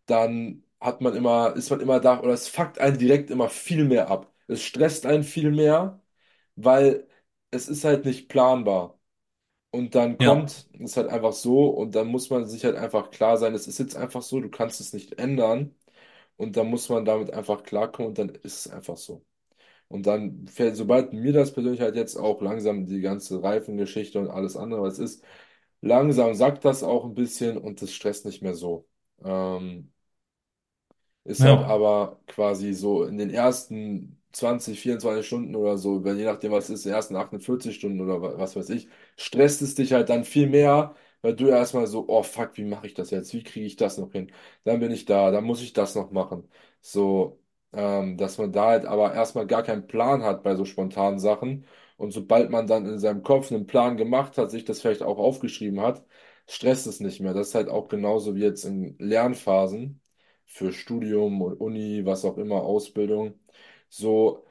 dann 0.06 0.64
hat 0.80 1.00
man 1.02 1.16
immer, 1.16 1.54
ist 1.56 1.70
man 1.70 1.80
immer 1.80 2.00
da, 2.00 2.20
oder 2.20 2.32
es 2.34 2.48
fuckt 2.48 2.80
einen 2.80 2.98
direkt 2.98 3.30
immer 3.30 3.48
viel 3.50 3.84
mehr 3.86 4.10
ab. 4.10 4.32
Es 4.48 4.62
stresst 4.64 5.06
einen 5.06 5.24
viel 5.24 5.52
mehr, 5.52 6.02
weil 6.56 7.08
es 7.52 7.68
ist 7.68 7.84
halt 7.84 8.04
nicht 8.04 8.28
planbar. 8.28 8.98
Und 9.70 9.94
dann 9.94 10.18
Ja, 10.18 10.18
kommt 10.18 10.68
es 10.80 10.96
halt 10.96 11.08
einfach 11.10 11.32
so 11.32 11.68
und 11.68 11.94
dann 11.94 12.08
muss 12.08 12.30
man 12.30 12.46
sich 12.46 12.64
halt 12.64 12.76
einfach 12.76 13.10
klar 13.10 13.36
sein, 13.38 13.54
es 13.54 13.66
ist 13.68 13.78
jetzt 13.78 13.96
einfach 13.96 14.22
so, 14.22 14.40
du 14.40 14.48
kannst 14.50 14.80
es 14.80 14.92
nicht 14.94 15.18
ändern 15.18 15.74
und 16.38 16.56
dann 16.58 16.68
muss 16.68 16.88
man 16.90 17.06
damit 17.06 17.32
einfach 17.34 17.64
klarkommen 17.64 18.10
und 18.10 18.18
dann 18.18 18.30
ist 18.30 18.66
es 18.66 18.72
einfach 18.72 18.98
so. 18.98 19.26
Und 19.88 20.06
dann, 20.06 20.46
fällt- 20.48 20.76
sobald 20.76 21.12
mir 21.12 21.32
das 21.32 21.52
persönlich 21.54 21.80
halt 21.80 21.96
jetzt 21.96 22.16
auch 22.16 22.42
langsam 22.42 22.86
die 22.86 23.00
ganze 23.00 23.42
Reifengeschichte 23.42 24.18
und 24.20 24.28
alles 24.30 24.56
andere, 24.56 24.82
was 24.82 24.98
ist, 24.98 25.24
langsam 25.82 26.34
sagt 26.34 26.64
das 26.64 26.82
auch 26.82 27.04
ein 27.06 27.14
bisschen 27.14 27.58
und 27.58 27.82
das 27.82 27.92
stresst 27.92 28.26
nicht 28.26 28.42
mehr 28.42 28.54
so. 28.54 28.88
Ähm, 29.24 29.92
ist 31.24 31.44
halt 31.44 31.62
ja. 31.62 31.64
aber 31.64 32.20
quasi 32.26 32.72
so 32.74 33.04
in 33.04 33.18
den 33.18 33.30
ersten 33.30 34.20
20, 34.32 34.80
24 34.80 35.26
Stunden 35.26 35.54
oder 35.56 35.76
so, 35.78 36.04
wenn 36.04 36.16
je 36.18 36.24
nachdem 36.24 36.52
was 36.52 36.70
ist, 36.70 36.84
in 36.84 36.90
den 36.90 36.96
ersten 36.96 37.16
48 37.16 37.74
Stunden 37.76 38.00
oder 38.00 38.20
wa- 38.22 38.38
was 38.38 38.56
weiß 38.56 38.70
ich, 38.70 38.88
stresst 39.16 39.62
es 39.62 39.74
dich 39.74 39.92
halt 39.92 40.08
dann 40.08 40.24
viel 40.24 40.48
mehr, 40.48 40.94
weil 41.22 41.34
du 41.34 41.48
erstmal 41.48 41.86
so, 41.86 42.04
oh 42.08 42.22
fuck, 42.22 42.56
wie 42.56 42.64
mache 42.64 42.86
ich 42.86 42.94
das 42.94 43.10
jetzt? 43.10 43.32
Wie 43.34 43.42
kriege 43.42 43.66
ich 43.66 43.76
das 43.76 43.98
noch 43.98 44.12
hin? 44.12 44.32
Dann 44.64 44.80
bin 44.80 44.90
ich 44.92 45.04
da, 45.04 45.30
dann 45.30 45.44
muss 45.44 45.62
ich 45.62 45.72
das 45.72 45.94
noch 45.94 46.10
machen. 46.10 46.48
So, 46.80 47.40
ähm, 47.72 48.16
dass 48.16 48.38
man 48.38 48.52
da 48.52 48.66
halt 48.68 48.84
aber 48.86 49.14
erstmal 49.14 49.46
gar 49.46 49.62
keinen 49.62 49.86
Plan 49.86 50.22
hat 50.22 50.42
bei 50.42 50.54
so 50.56 50.64
spontanen 50.64 51.18
Sachen. 51.18 51.66
Und 51.96 52.12
sobald 52.12 52.50
man 52.50 52.66
dann 52.66 52.86
in 52.86 52.98
seinem 52.98 53.22
Kopf 53.22 53.50
einen 53.50 53.66
Plan 53.66 53.96
gemacht 53.96 54.38
hat, 54.38 54.50
sich 54.50 54.64
das 54.64 54.80
vielleicht 54.80 55.02
auch 55.02 55.18
aufgeschrieben 55.18 55.80
hat, 55.80 56.04
stresst 56.48 56.86
es 56.86 57.00
nicht 57.00 57.20
mehr. 57.20 57.34
Das 57.34 57.48
ist 57.48 57.54
halt 57.54 57.68
auch 57.68 57.88
genauso 57.88 58.34
wie 58.36 58.40
jetzt 58.42 58.64
in 58.64 58.96
Lernphasen 58.98 60.00
für 60.46 60.72
Studium 60.72 61.42
und 61.42 61.60
Uni, 61.60 62.04
was 62.06 62.24
auch 62.24 62.38
immer, 62.38 62.62
Ausbildung. 62.62 63.38
So, 63.88 64.44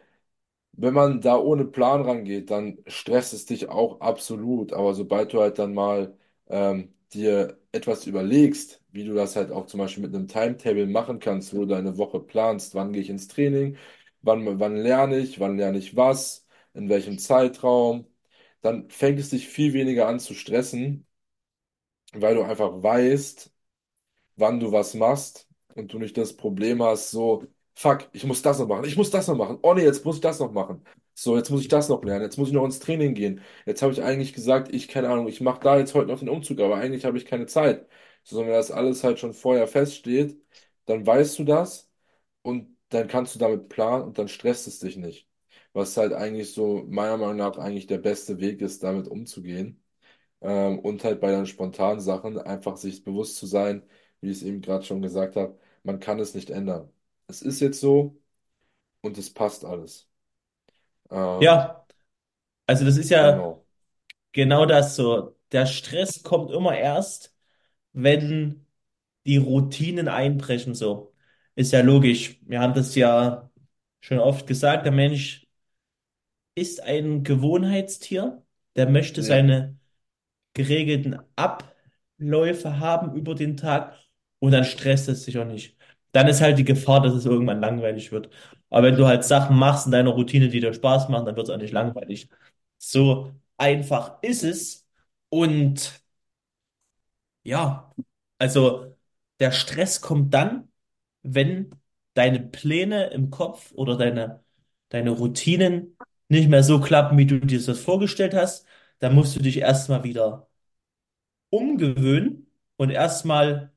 wenn 0.74 0.94
man 0.94 1.22
da 1.22 1.38
ohne 1.38 1.66
Plan 1.66 2.02
rangeht, 2.04 2.52
dann 2.52 2.78
stresst 2.88 3.34
es 3.34 3.46
dich 3.46 3.70
auch 3.70 4.02
absolut. 4.02 4.74
Aber 4.74 4.94
sobald 4.94 5.34
du 5.34 5.42
halt 5.42 5.60
dann 5.60 5.74
mal 5.74 6.18
ähm, 6.50 6.94
dir 7.14 7.60
etwas 7.72 8.06
überlegst, 8.08 8.84
wie 8.92 9.06
du 9.06 9.14
das 9.14 9.36
halt 9.36 9.52
auch 9.52 9.66
zum 9.68 9.80
Beispiel 9.80 10.04
mit 10.04 10.16
einem 10.16 10.28
Timetable 10.28 10.88
machen 10.88 11.20
kannst, 11.20 11.54
wo 11.54 11.60
du 11.62 11.68
deine 11.68 11.98
Woche 11.98 12.20
planst, 12.20 12.76
wann 12.76 12.94
gehe 12.94 13.02
ich 13.02 13.10
ins 13.10 13.28
Training, 13.28 13.78
wann, 14.22 14.60
wann 14.60 14.76
lerne 14.76 15.18
ich, 15.20 15.40
wann 15.40 15.58
lerne 15.58 15.78
ich 15.78 15.96
was, 15.96 16.46
in 16.74 16.90
welchem 16.90 17.18
Zeitraum, 17.20 18.08
dann 18.62 18.90
fängt 18.90 19.20
es 19.20 19.30
dich 19.30 19.48
viel 19.48 19.74
weniger 19.74 20.08
an 20.08 20.20
zu 20.20 20.34
stressen, 20.34 21.06
weil 22.14 22.36
du 22.36 22.44
einfach 22.44 22.72
weißt, 22.84 23.52
wann 24.38 24.62
du 24.62 24.72
was 24.72 24.94
machst 24.94 25.50
und 25.76 25.94
du 25.94 26.00
nicht 26.00 26.18
das 26.18 26.36
Problem 26.38 26.84
hast, 26.84 27.12
so, 27.12 27.46
fuck, 27.76 28.10
ich 28.14 28.26
muss 28.26 28.42
das 28.42 28.60
noch 28.60 28.68
machen, 28.68 28.86
ich 28.86 28.98
muss 28.98 29.12
das 29.12 29.28
noch 29.28 29.38
machen, 29.38 29.60
oh 29.64 29.74
nee, 29.74 29.84
jetzt 29.84 30.06
muss 30.06 30.18
ich 30.18 30.22
das 30.22 30.40
noch 30.40 30.52
machen. 30.54 30.84
So, 31.20 31.36
jetzt 31.36 31.50
muss 31.50 31.62
ich 31.62 31.68
das 31.68 31.90
noch 31.90 32.04
lernen, 32.04 32.24
jetzt 32.26 32.38
muss 32.38 32.50
ich 32.50 32.54
noch 32.54 32.64
ins 32.66 32.78
Training 32.80 33.16
gehen. 33.16 33.42
Jetzt 33.66 33.82
habe 33.82 33.92
ich 33.92 34.04
eigentlich 34.04 34.34
gesagt, 34.34 34.72
ich, 34.74 34.88
keine 34.88 35.10
Ahnung, 35.10 35.28
ich 35.28 35.42
mache 35.42 35.60
da 35.62 35.78
jetzt 35.80 35.96
heute 35.96 36.08
noch 36.12 36.20
den 36.20 36.30
Umzug, 36.30 36.60
aber 36.60 36.76
eigentlich 36.78 37.06
habe 37.06 37.18
ich 37.18 37.26
keine 37.26 37.48
Zeit. 37.48 37.88
So, 38.24 38.42
wenn 38.42 38.50
das 38.50 38.70
alles 38.70 39.04
halt 39.04 39.18
schon 39.20 39.34
vorher 39.34 39.68
feststeht, 39.68 40.40
dann 40.86 41.06
weißt 41.08 41.40
du 41.40 41.44
das 41.44 41.90
und 42.44 42.78
dann 42.90 43.08
kannst 43.08 43.34
du 43.36 43.40
damit 43.40 43.68
planen 43.70 44.04
und 44.06 44.18
dann 44.20 44.28
stresst 44.28 44.68
es 44.68 44.78
dich 44.80 44.96
nicht. 44.98 45.28
Was 45.74 45.98
halt 45.98 46.14
eigentlich 46.14 46.54
so 46.54 46.84
meiner 46.88 47.18
Meinung 47.18 47.38
nach 47.38 47.58
eigentlich 47.58 47.88
der 47.88 47.98
beste 47.98 48.40
Weg 48.40 48.62
ist, 48.62 48.84
damit 48.84 49.08
umzugehen. 49.08 49.84
Ähm, 50.42 50.80
und 50.80 51.04
halt 51.04 51.22
bei 51.22 51.32
den 51.32 51.46
spontanen 51.48 52.02
Sachen 52.02 52.38
einfach 52.40 52.78
sich 52.78 53.04
bewusst 53.06 53.38
zu 53.38 53.48
sein, 53.48 53.84
wie 54.22 54.32
ich 54.32 54.38
es 54.40 54.44
eben 54.44 54.62
gerade 54.62 54.86
schon 54.86 55.02
gesagt 55.02 55.36
habe, 55.38 55.60
man 55.84 56.00
kann 56.00 56.20
es 56.20 56.36
nicht 56.36 56.50
ändern. 56.52 56.92
Es 57.28 57.42
ist 57.44 57.62
jetzt 57.62 57.80
so 57.82 58.22
und 59.02 59.18
es 59.18 59.34
passt 59.34 59.66
alles. 59.66 60.07
Ähm, 61.12 61.40
Ja, 61.40 61.86
also 62.68 62.86
das 62.86 62.98
ist 62.98 63.10
ja 63.10 63.48
genau. 63.48 63.66
genau 64.34 64.66
das 64.66 64.96
so. 64.98 65.38
Der 65.52 65.66
Stress 65.68 66.24
kommt 66.24 66.52
immer 66.52 66.78
erst, 66.78 67.36
wenn 67.94 68.68
die 69.26 69.38
Routinen 69.38 70.08
einbrechen, 70.10 70.76
so. 70.76 71.16
Ist 71.56 71.74
ja 71.74 71.82
logisch. 71.82 72.40
Wir 72.44 72.62
haben 72.62 72.74
das 72.76 72.96
ja 72.96 73.52
schon 74.02 74.20
oft 74.20 74.48
gesagt, 74.48 74.86
der 74.86 74.94
Mensch 74.94 75.48
ist 76.56 76.82
ein 76.84 77.24
Gewohnheitstier, 77.24 78.44
der 78.76 78.90
möchte 78.90 79.22
Ja, 79.22 79.24
seine 79.24 79.78
geregelten 80.56 81.20
Abläufe 81.38 82.80
haben 82.80 83.16
über 83.16 83.36
den 83.36 83.58
Tag 83.58 83.96
und 84.40 84.54
dann 84.54 84.66
stresst 84.66 85.10
es 85.10 85.26
sich 85.26 85.40
auch 85.40 85.46
nicht. 85.46 85.77
Dann 86.18 86.28
ist 86.28 86.42
halt 86.42 86.58
die 86.58 86.66
Gefahr, 86.66 87.02
dass 87.02 87.14
es 87.14 87.26
irgendwann 87.26 87.62
langweilig 87.62 88.12
wird. 88.12 88.30
Aber 88.70 88.88
wenn 88.88 88.98
du 88.98 89.08
halt 89.08 89.24
Sachen 89.24 89.58
machst 89.58 89.86
in 89.86 89.92
deiner 89.94 90.12
Routine, 90.12 90.50
die 90.50 90.60
dir 90.62 90.74
Spaß 90.74 91.10
machen, 91.10 91.26
dann 91.26 91.36
wird 91.38 91.48
es 91.50 91.54
auch 91.56 91.60
nicht 91.60 91.74
langweilig. 91.74 92.30
So 92.80 93.32
einfach 93.58 94.18
ist 94.24 94.44
es. 94.44 94.88
Und 95.30 96.02
ja, 97.44 97.94
also 98.38 98.96
der 99.40 99.52
Stress 99.52 100.02
kommt 100.02 100.34
dann, 100.34 100.70
wenn 101.24 101.72
deine 102.14 102.40
Pläne 102.42 103.08
im 103.12 103.30
Kopf 103.32 103.72
oder 103.74 103.98
deine, 103.98 104.44
deine 104.90 105.12
Routinen 105.12 105.98
nicht 106.30 106.50
mehr 106.50 106.64
so 106.64 106.80
klappen, 106.82 107.18
wie 107.18 107.26
du 107.26 107.40
dir 107.40 107.62
das 107.64 107.80
vorgestellt 107.80 108.34
hast. 108.34 108.66
Dann 109.00 109.16
musst 109.16 109.36
du 109.36 109.40
dich 109.42 109.58
erstmal 109.58 110.04
wieder 110.04 110.48
umgewöhnen 111.50 112.48
und 112.78 112.90
erstmal 112.92 113.72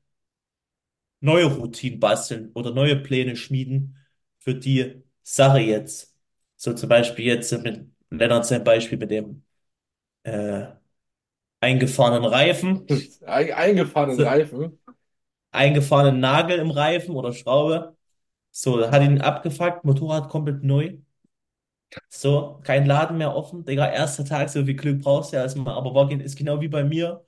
neue 1.21 1.45
Routinen 1.47 1.99
basteln 2.01 2.51
oder 2.55 2.71
neue 2.73 2.97
Pläne 2.97 3.35
schmieden 3.37 3.97
für 4.39 4.55
die 4.55 5.03
Sache 5.23 5.59
jetzt. 5.59 6.15
So 6.57 6.73
zum 6.73 6.89
Beispiel 6.89 7.25
jetzt 7.25 7.51
mit 7.63 7.87
Lennart 8.11 8.45
sein 8.47 8.63
Beispiel 8.65 8.97
mit 8.99 9.11
dem 9.11 9.43
äh, 10.23 10.67
eingefahrenen 11.61 12.25
Reifen, 12.25 12.87
Ein- 13.25 13.53
Eingefahrenen 13.53 14.19
so, 14.19 14.25
Reifen. 14.25 14.79
eingefahrenen 15.51 16.19
Nagel 16.19 16.59
im 16.59 16.71
Reifen 16.71 17.15
oder 17.15 17.31
Schraube. 17.33 17.95
So, 18.51 18.89
hat 18.91 19.03
ihn 19.03 19.21
abgefuckt, 19.21 19.85
Motorrad 19.85 20.29
komplett 20.29 20.63
neu. 20.63 20.97
So, 22.09 22.59
kein 22.63 22.85
Laden 22.85 23.17
mehr 23.17 23.35
offen. 23.35 23.65
Digga, 23.65 23.87
erster 23.91 24.23
Tag, 24.25 24.49
so 24.49 24.63
viel 24.65 24.75
Glück 24.75 25.01
brauchst 25.01 25.31
du 25.31 25.37
ja 25.37 25.43
erstmal. 25.43 25.73
Aber 25.75 25.93
war, 25.93 26.09
ist 26.11 26.37
genau 26.37 26.61
wie 26.61 26.67
bei 26.67 26.83
mir 26.83 27.25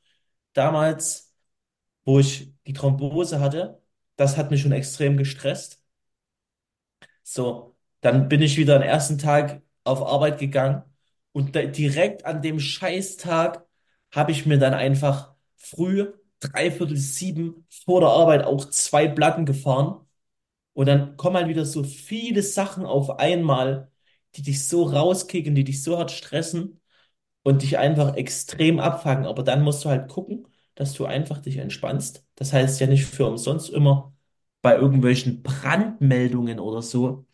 damals, 0.53 1.33
wo 2.05 2.19
ich 2.19 2.53
die 2.67 2.73
Thrombose 2.73 3.41
hatte. 3.41 3.82
Das 4.15 4.37
hat 4.37 4.49
mich 4.51 4.61
schon 4.63 4.71
extrem 4.71 5.17
gestresst. 5.17 5.79
So, 7.23 7.75
dann 8.01 8.27
bin 8.29 8.41
ich 8.41 8.57
wieder 8.57 8.75
am 8.77 8.81
ersten 8.81 9.17
Tag 9.17 9.61
auf 9.83 10.01
Arbeit 10.01 10.39
gegangen 10.39 10.83
und 11.31 11.55
da, 11.55 11.63
direkt 11.63 12.25
an 12.25 12.41
dem 12.41 12.59
Scheißtag 12.59 13.65
habe 14.11 14.31
ich 14.31 14.45
mir 14.45 14.57
dann 14.59 14.73
einfach 14.73 15.33
früh, 15.55 16.11
dreiviertel 16.39 16.97
sieben 16.97 17.65
vor 17.85 18.01
der 18.01 18.09
Arbeit 18.09 18.43
auch 18.45 18.65
zwei 18.69 19.07
Platten 19.07 19.45
gefahren 19.45 20.05
und 20.73 20.87
dann 20.87 21.17
kommen 21.17 21.37
halt 21.37 21.49
wieder 21.49 21.65
so 21.65 21.83
viele 21.83 22.43
Sachen 22.43 22.85
auf 22.85 23.19
einmal, 23.19 23.91
die 24.35 24.41
dich 24.43 24.67
so 24.67 24.83
rauskicken, 24.83 25.55
die 25.55 25.63
dich 25.65 25.83
so 25.83 25.97
hart 25.99 26.11
stressen 26.11 26.81
und 27.43 27.63
dich 27.63 27.77
einfach 27.79 28.15
extrem 28.15 28.79
abfangen. 28.79 29.25
Aber 29.25 29.43
dann 29.43 29.63
musst 29.63 29.85
du 29.85 29.89
halt 29.89 30.09
gucken, 30.09 30.47
dass 30.75 30.93
du 30.93 31.05
einfach 31.05 31.39
dich 31.39 31.57
entspannst. 31.57 32.25
Das 32.35 32.53
heißt 32.53 32.79
ja 32.81 32.87
nicht 32.87 33.05
für 33.05 33.27
umsonst 33.27 33.69
immer 33.71 34.13
bei 34.61 34.75
irgendwelchen 34.75 35.43
Brandmeldungen 35.43 36.59
oder 36.59 36.81
so 36.81 37.25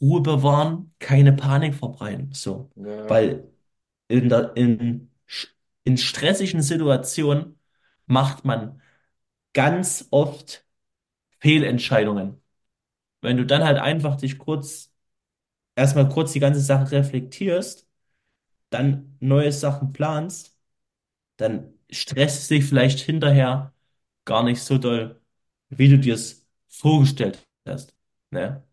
Ruhe 0.00 0.20
bewahren, 0.22 0.94
keine 0.98 1.32
Panik 1.32 1.74
verbreiten. 1.74 2.32
So, 2.32 2.70
Ja, 2.74 2.94
weil 3.08 3.52
in 4.08 4.28
der, 4.28 4.56
in, 4.56 5.10
in 5.84 5.96
stressigen 5.98 6.62
Situationen 6.62 7.58
macht 8.06 8.44
man 8.44 8.80
ganz 9.54 10.08
oft 10.10 10.66
Fehlentscheidungen. 11.40 12.42
Wenn 13.22 13.36
du 13.36 13.46
dann 13.46 13.64
halt 13.64 13.78
einfach 13.78 14.16
dich 14.16 14.38
kurz, 14.38 14.92
erstmal 15.76 16.08
kurz 16.08 16.32
die 16.32 16.40
ganze 16.40 16.60
Sache 16.60 16.92
reflektierst, 16.92 17.88
dann 18.70 19.16
neue 19.20 19.52
Sachen 19.52 19.92
planst, 19.94 20.58
dann 21.38 21.74
stresst 21.92 22.42
es 22.42 22.48
dich 22.48 22.64
vielleicht 22.64 23.00
hinterher 23.00 23.74
gar 24.24 24.42
nicht 24.44 24.62
so 24.62 24.78
doll, 24.78 25.20
wie 25.68 25.88
du 25.88 25.98
dir 25.98 26.14
es 26.14 26.48
vorgestellt 26.68 27.46
hast. 27.66 27.94
Ne? 28.30 28.64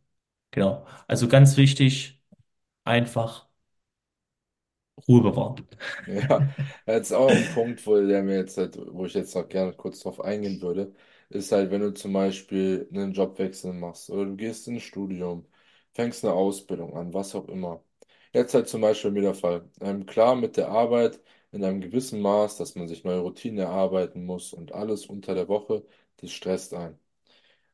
Genau. 0.51 0.87
Also 1.07 1.27
ganz 1.27 1.57
wichtig, 1.57 2.21
einfach 2.85 3.47
Ruhe 5.07 5.21
bewahren. 5.21 5.65
ja. 6.05 6.47
Jetzt 6.85 7.11
auch 7.13 7.29
ein 7.31 7.47
Punkt, 7.47 7.85
wo 7.85 7.95
der 8.05 8.23
mir 8.23 8.37
jetzt 8.37 8.57
halt, 8.57 8.77
wo 8.77 9.05
ich 9.05 9.13
jetzt 9.13 9.35
noch 9.35 9.47
gerne 9.47 9.73
kurz 9.73 9.99
drauf 10.01 10.21
eingehen 10.21 10.61
würde, 10.61 10.93
ist 11.29 11.51
halt, 11.51 11.71
wenn 11.71 11.81
du 11.81 11.93
zum 11.93 12.13
Beispiel 12.13 12.87
einen 12.91 13.13
Jobwechsel 13.13 13.73
machst 13.73 14.09
oder 14.09 14.25
du 14.25 14.35
gehst 14.35 14.67
ins 14.67 14.83
Studium, 14.83 15.45
fängst 15.93 16.23
eine 16.23 16.33
Ausbildung 16.33 16.95
an, 16.95 17.13
was 17.13 17.35
auch 17.35 17.47
immer. 17.47 17.83
Jetzt 18.33 18.53
halt 18.53 18.67
zum 18.69 18.81
Beispiel 18.81 19.11
mir 19.11 19.21
der 19.21 19.33
Fall. 19.33 19.69
Ähm, 19.81 20.05
klar, 20.05 20.35
mit 20.35 20.57
der 20.57 20.69
Arbeit 20.69 21.19
in 21.51 21.63
einem 21.63 21.81
gewissen 21.81 22.21
Maß, 22.21 22.57
dass 22.57 22.75
man 22.75 22.87
sich 22.87 23.03
neue 23.03 23.19
Routinen 23.19 23.59
erarbeiten 23.59 24.25
muss 24.25 24.53
und 24.53 24.73
alles 24.73 25.05
unter 25.07 25.35
der 25.35 25.47
Woche, 25.47 25.85
das 26.17 26.31
stresst 26.31 26.73
einen. 26.73 26.99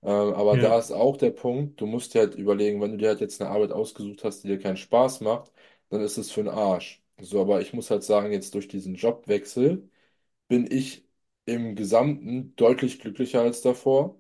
Ähm, 0.04 0.34
aber 0.34 0.58
da 0.58 0.78
Ja, 0.78 0.80
ist 0.80 0.92
auch 0.92 1.18
der 1.18 1.32
Punkt, 1.32 1.80
du 1.82 1.86
musst 1.86 2.14
dir 2.14 2.22
halt 2.22 2.36
überlegen, 2.36 2.82
wenn 2.82 2.92
du 2.94 2.98
dir 2.98 3.10
halt 3.10 3.22
jetzt 3.22 3.42
eine 3.42 3.50
Arbeit 3.52 3.72
ausgesucht 3.72 4.24
hast, 4.24 4.44
die 4.44 4.48
dir 4.50 4.60
keinen 4.60 4.78
Spaß 4.78 5.22
macht, 5.22 5.52
dann 5.90 6.02
ist 6.02 6.18
es 6.18 6.32
für 6.32 6.44
den 6.44 6.54
Arsch. 6.54 7.02
So, 7.22 7.42
aber 7.42 7.62
ich 7.62 7.74
muss 7.74 7.90
halt 7.92 8.04
sagen, 8.04 8.32
jetzt 8.32 8.54
durch 8.56 8.68
diesen 8.68 8.96
Jobwechsel 8.96 9.90
bin 10.50 10.68
ich 10.72 11.06
im 11.46 11.76
Gesamten 11.76 12.56
deutlich 12.58 13.00
glücklicher 13.00 13.42
als 13.42 13.62
davor, 13.62 14.18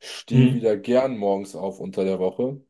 stehe 0.00 0.52
hm, 0.52 0.54
wieder 0.54 0.76
gern 0.76 1.16
morgens 1.18 1.54
auf 1.56 1.80
unter 1.80 2.04
der 2.04 2.18
Woche 2.18 2.60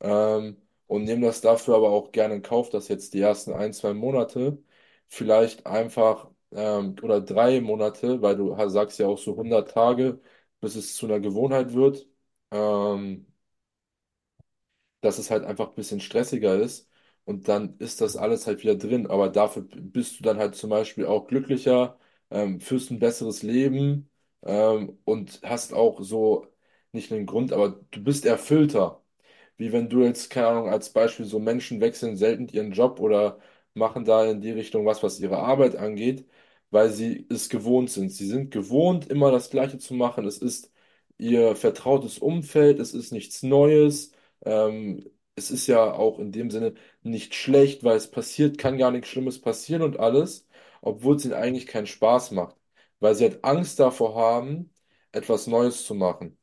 ähm, 0.00 0.56
und 0.86 1.04
nehme 1.04 1.26
das 1.26 1.40
dafür 1.40 1.76
aber 1.76 1.90
auch 1.90 2.12
gerne 2.12 2.34
in 2.36 2.42
Kauf, 2.42 2.70
dass 2.70 2.88
jetzt 2.88 3.14
die 3.14 3.20
ersten 3.20 3.52
ein, 3.52 3.72
zwei 3.72 3.94
Monate 3.94 4.58
vielleicht 5.08 5.66
einfach 5.66 6.30
ähm, 6.52 6.96
oder 7.02 7.20
drei 7.20 7.60
Monate, 7.60 8.22
weil 8.22 8.36
du 8.36 8.56
sagst 8.68 8.98
ja 8.98 9.06
auch 9.06 9.18
so 9.18 9.36
100 9.36 9.70
Tage, 9.70 10.20
bis 10.60 10.74
es 10.76 10.94
zu 10.96 11.06
einer 11.06 11.20
Gewohnheit 11.20 11.72
wird, 11.74 12.06
ähm, 12.50 13.26
dass 15.00 15.18
es 15.18 15.30
halt 15.30 15.44
einfach 15.44 15.68
ein 15.68 15.74
bisschen 15.74 16.00
stressiger 16.00 16.56
ist 16.60 16.88
und 17.24 17.48
dann 17.48 17.76
ist 17.78 18.00
das 18.00 18.16
alles 18.16 18.46
halt 18.46 18.62
wieder 18.62 18.76
drin. 18.76 19.06
Aber 19.06 19.28
dafür 19.28 19.62
bist 19.62 20.18
du 20.18 20.22
dann 20.22 20.38
halt 20.38 20.54
zum 20.54 20.70
Beispiel 20.70 21.06
auch 21.06 21.26
glücklicher, 21.26 21.98
ähm, 22.30 22.60
führst 22.60 22.90
ein 22.90 22.98
besseres 22.98 23.42
Leben 23.42 24.10
ähm, 24.42 24.98
und 25.04 25.40
hast 25.42 25.72
auch 25.74 26.00
so 26.02 26.46
nicht 26.92 27.12
einen 27.12 27.26
Grund, 27.26 27.52
aber 27.52 27.80
du 27.90 28.02
bist 28.02 28.24
erfüllter. 28.26 29.02
Wie 29.56 29.72
wenn 29.72 29.88
du 29.88 30.02
jetzt, 30.04 30.30
keine 30.30 30.48
Ahnung, 30.48 30.68
als 30.70 30.92
Beispiel 30.92 31.26
so 31.26 31.38
Menschen 31.38 31.80
wechseln 31.80 32.16
selten 32.16 32.48
ihren 32.48 32.72
Job 32.72 33.00
oder 33.00 33.38
machen 33.74 34.04
da 34.04 34.24
in 34.30 34.40
die 34.40 34.50
Richtung 34.52 34.86
was, 34.86 35.02
was 35.02 35.20
ihre 35.20 35.38
Arbeit 35.38 35.76
angeht, 35.76 36.26
weil 36.70 36.90
sie 36.90 37.26
es 37.30 37.48
gewohnt 37.48 37.90
sind. 37.90 38.10
Sie 38.10 38.26
sind 38.26 38.50
gewohnt, 38.50 39.08
immer 39.08 39.30
das 39.30 39.50
Gleiche 39.50 39.78
zu 39.78 39.94
machen. 39.94 40.26
Es 40.26 40.38
ist 40.38 40.72
ihr 41.18 41.54
vertrautes 41.56 42.18
Umfeld, 42.18 42.78
es 42.78 42.94
ist 42.94 43.12
nichts 43.12 43.42
Neues. 43.42 44.12
Ähm, 44.44 45.04
es 45.36 45.50
ist 45.50 45.66
ja 45.66 45.92
auch 45.92 46.18
in 46.18 46.32
dem 46.32 46.50
Sinne 46.50 46.74
nicht 47.02 47.34
schlecht, 47.34 47.82
weil 47.84 47.96
es 47.96 48.10
passiert, 48.10 48.58
kann 48.58 48.78
gar 48.78 48.90
nichts 48.90 49.08
Schlimmes 49.08 49.40
passieren 49.40 49.82
und 49.82 49.98
alles, 49.98 50.46
obwohl 50.80 51.16
es 51.16 51.24
ihnen 51.24 51.34
eigentlich 51.34 51.66
keinen 51.66 51.86
Spaß 51.86 52.30
macht, 52.32 52.56
weil 53.00 53.14
sie 53.14 53.24
halt 53.24 53.44
Angst 53.44 53.80
davor 53.80 54.14
haben, 54.14 54.72
etwas 55.12 55.46
Neues 55.46 55.84
zu 55.86 55.94
machen. 55.94 56.38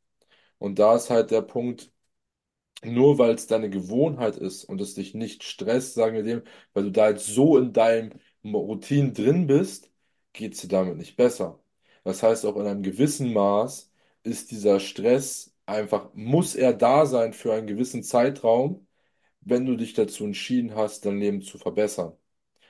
Und 0.60 0.80
da 0.80 0.96
ist 0.96 1.10
halt 1.10 1.32
der 1.32 1.42
Punkt, 1.42 1.91
nur 2.84 3.18
weil 3.18 3.36
es 3.36 3.48
deine 3.48 3.70
Gewohnheit 3.70 4.38
ist 4.38 4.64
und 4.66 4.82
es 4.82 4.94
dich 4.96 5.14
nicht 5.14 5.44
stresst, 5.44 5.94
sagen 5.96 6.16
wir 6.16 6.24
dem, 6.24 6.44
weil 6.74 6.84
du 6.86 6.92
da 6.92 7.10
jetzt 7.10 7.28
so 7.28 7.58
in 7.58 7.74
deinem 7.74 8.12
Routine 8.44 9.12
drin 9.14 9.48
bist, 9.48 9.92
geht 10.34 10.54
es 10.54 10.62
dir 10.62 10.68
damit 10.70 10.98
nicht 10.98 11.16
besser. 11.16 11.60
Das 12.04 12.24
heißt, 12.24 12.46
auch 12.46 12.56
in 12.58 12.66
einem 12.68 12.84
gewissen 12.84 13.34
Maß 13.34 13.92
ist 14.24 14.52
dieser 14.52 14.80
Stress 14.80 15.56
einfach, 15.66 16.14
muss 16.14 16.56
er 16.56 16.74
da 16.74 17.06
sein 17.06 17.34
für 17.34 17.54
einen 17.54 17.68
gewissen 17.68 18.04
Zeitraum, 18.04 18.88
wenn 19.42 19.66
du 19.66 19.76
dich 19.76 19.94
dazu 19.94 20.26
entschieden 20.26 20.76
hast, 20.76 21.06
dein 21.06 21.20
Leben 21.20 21.42
zu 21.42 21.58
verbessern 21.58 22.14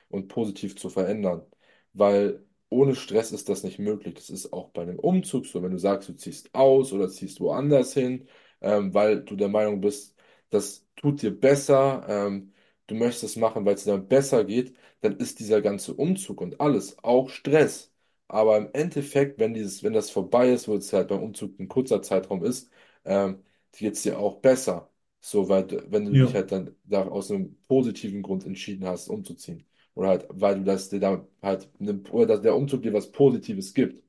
und 0.09 0.27
positiv 0.27 0.75
zu 0.77 0.89
verändern. 0.89 1.45
Weil 1.93 2.45
ohne 2.69 2.95
Stress 2.95 3.31
ist 3.31 3.49
das 3.49 3.63
nicht 3.63 3.79
möglich. 3.79 4.15
Das 4.15 4.29
ist 4.29 4.53
auch 4.53 4.69
bei 4.69 4.83
einem 4.83 4.99
Umzug 4.99 5.45
so, 5.45 5.61
wenn 5.63 5.71
du 5.71 5.79
sagst, 5.79 6.09
du 6.09 6.13
ziehst 6.13 6.53
aus 6.55 6.93
oder 6.93 7.09
ziehst 7.09 7.39
woanders 7.41 7.93
hin, 7.93 8.27
ähm, 8.61 8.93
weil 8.93 9.23
du 9.23 9.35
der 9.35 9.49
Meinung 9.49 9.81
bist, 9.81 10.15
das 10.49 10.85
tut 10.95 11.21
dir 11.21 11.31
besser, 11.39 12.05
ähm, 12.07 12.53
du 12.87 12.95
möchtest 12.95 13.23
es 13.23 13.35
machen, 13.35 13.65
weil 13.65 13.75
es 13.75 13.83
dir 13.83 13.91
dann 13.91 14.07
besser 14.07 14.43
geht, 14.45 14.75
dann 15.01 15.17
ist 15.17 15.39
dieser 15.39 15.61
ganze 15.61 15.93
Umzug 15.93 16.41
und 16.41 16.59
alles 16.61 16.97
auch 17.03 17.29
Stress. 17.29 17.91
Aber 18.27 18.57
im 18.57 18.69
Endeffekt, 18.73 19.39
wenn 19.39 19.53
dieses, 19.53 19.83
wenn 19.83 19.93
das 19.93 20.09
vorbei 20.09 20.49
ist, 20.51 20.67
wo 20.67 20.75
es 20.75 20.93
halt 20.93 21.09
beim 21.09 21.21
Umzug 21.23 21.59
ein 21.59 21.67
kurzer 21.67 22.01
Zeitraum 22.01 22.43
ist, 22.43 22.71
ähm, 23.05 23.43
geht 23.73 23.93
es 23.95 24.03
dir 24.03 24.19
auch 24.19 24.37
besser. 24.41 24.89
So, 25.19 25.49
weil, 25.49 25.67
du- 25.67 25.91
wenn 25.91 26.05
du 26.05 26.15
dich 26.15 26.33
ja, 26.33 26.35
halt 26.35 26.51
dann 26.51 26.75
da 26.83 27.03
aus 27.07 27.29
einem 27.31 27.57
positiven 27.67 28.21
Grund 28.21 28.45
entschieden 28.45 28.85
hast, 28.87 29.07
umzuziehen. 29.09 29.65
Oder 29.93 30.07
halt, 30.09 30.25
weil 30.29 30.55
du 30.59 30.63
das 30.63 30.89
dir 30.89 30.99
da 30.99 31.27
halt, 31.41 31.69
ne, 31.79 32.01
oder 32.11 32.25
dass 32.27 32.41
der 32.41 32.55
Umzug 32.55 32.81
dir 32.83 32.93
was 32.93 33.11
Positives 33.11 33.73
gibt. 33.73 34.01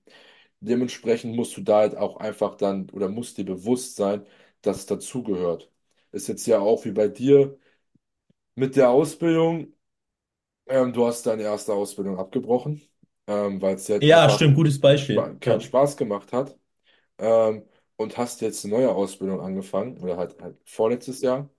Dementsprechend 0.61 1.35
musst 1.37 1.57
du 1.57 1.63
da 1.63 1.79
halt 1.79 1.97
auch 1.97 2.17
einfach 2.19 2.57
dann, 2.57 2.89
oder 2.91 3.09
musst 3.09 3.39
dir 3.39 3.45
bewusst 3.45 3.97
sein, 3.97 4.27
dass 4.63 4.79
es 4.79 4.87
dazugehört. 4.87 5.71
Ist 6.13 6.29
jetzt 6.29 6.47
ja 6.47 6.61
auch 6.61 6.85
wie 6.85 6.93
bei 6.93 7.09
dir 7.09 7.59
mit 8.55 8.77
der 8.77 8.91
Ausbildung. 8.91 9.73
Ähm, 10.67 10.93
du 10.93 11.07
hast 11.07 11.27
deine 11.27 11.43
erste 11.45 11.75
Ausbildung 11.75 12.19
abgebrochen, 12.19 12.83
ähm, 13.27 13.61
weil 13.63 13.77
es 13.77 13.87
dir 13.87 13.95
halt 13.95 14.09
Ja, 14.11 14.29
einfach 14.29 14.29
stimmt, 14.29 14.57
gutes 14.57 14.81
spa 14.97 15.31
Beispiel. 15.31 15.35
keinen 15.41 15.61
Ja, 15.61 15.63
Spaß 15.63 15.97
gemacht 15.97 16.33
hat. 16.33 16.59
Ähm, 17.19 17.67
und 17.97 18.19
hast 18.19 18.41
jetzt 18.43 18.65
eine 18.65 18.75
neue 18.75 18.93
Ausbildung 18.95 19.41
angefangen, 19.41 19.99
oder 19.99 20.17
halt, 20.19 20.41
halt 20.43 20.59
vorletztes 20.69 21.23
Jahr, 21.23 21.51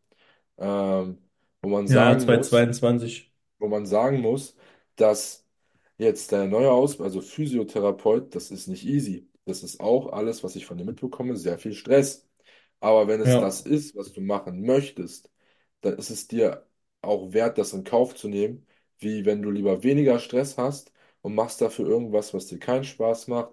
ähm, 0.57 1.19
wo 1.61 1.69
man 1.69 1.87
Ja, 1.87 1.89
sagen 1.89 2.27
muss, 2.27 2.69
2022. 2.69 3.31
wo 3.59 3.67
man 3.67 3.85
sagen 3.85 4.21
muss, 4.21 4.55
dass 4.95 5.45
jetzt 5.97 6.31
der 6.31 6.45
neue 6.47 6.71
Aus, 6.71 6.99
also 7.01 7.21
Physiotherapeut, 7.21 8.35
das 8.35 8.51
ist 8.51 8.67
nicht 8.67 8.85
easy. 8.85 9.29
Das 9.45 9.63
ist 9.63 9.79
auch 9.79 10.11
alles, 10.13 10.43
was 10.43 10.55
ich 10.55 10.65
von 10.65 10.77
dir 10.77 10.85
mitbekomme, 10.85 11.35
sehr 11.37 11.59
viel 11.59 11.73
Stress. 11.73 12.27
Aber 12.83 13.07
wenn 13.09 13.21
es 13.21 13.37
Ja, 13.37 13.39
das 13.39 13.61
ist, 13.63 13.95
was 13.97 14.13
du 14.13 14.21
machen 14.21 14.63
möchtest, 14.65 15.31
dann 15.81 15.97
ist 15.97 16.11
es 16.11 16.27
dir 16.29 16.67
auch 17.01 17.33
wert, 17.33 17.57
das 17.59 17.73
in 17.73 17.85
Kauf 17.85 18.15
zu 18.15 18.29
nehmen, 18.29 18.67
wie 18.99 19.25
wenn 19.25 19.41
du 19.43 19.51
lieber 19.51 19.83
weniger 19.83 20.19
Stress 20.19 20.57
hast 20.59 20.93
und 21.21 21.35
machst 21.35 21.61
dafür 21.61 21.87
irgendwas, 21.87 22.33
was 22.35 22.47
dir 22.47 22.59
keinen 22.59 22.85
Spaß 22.85 23.27
macht, 23.29 23.51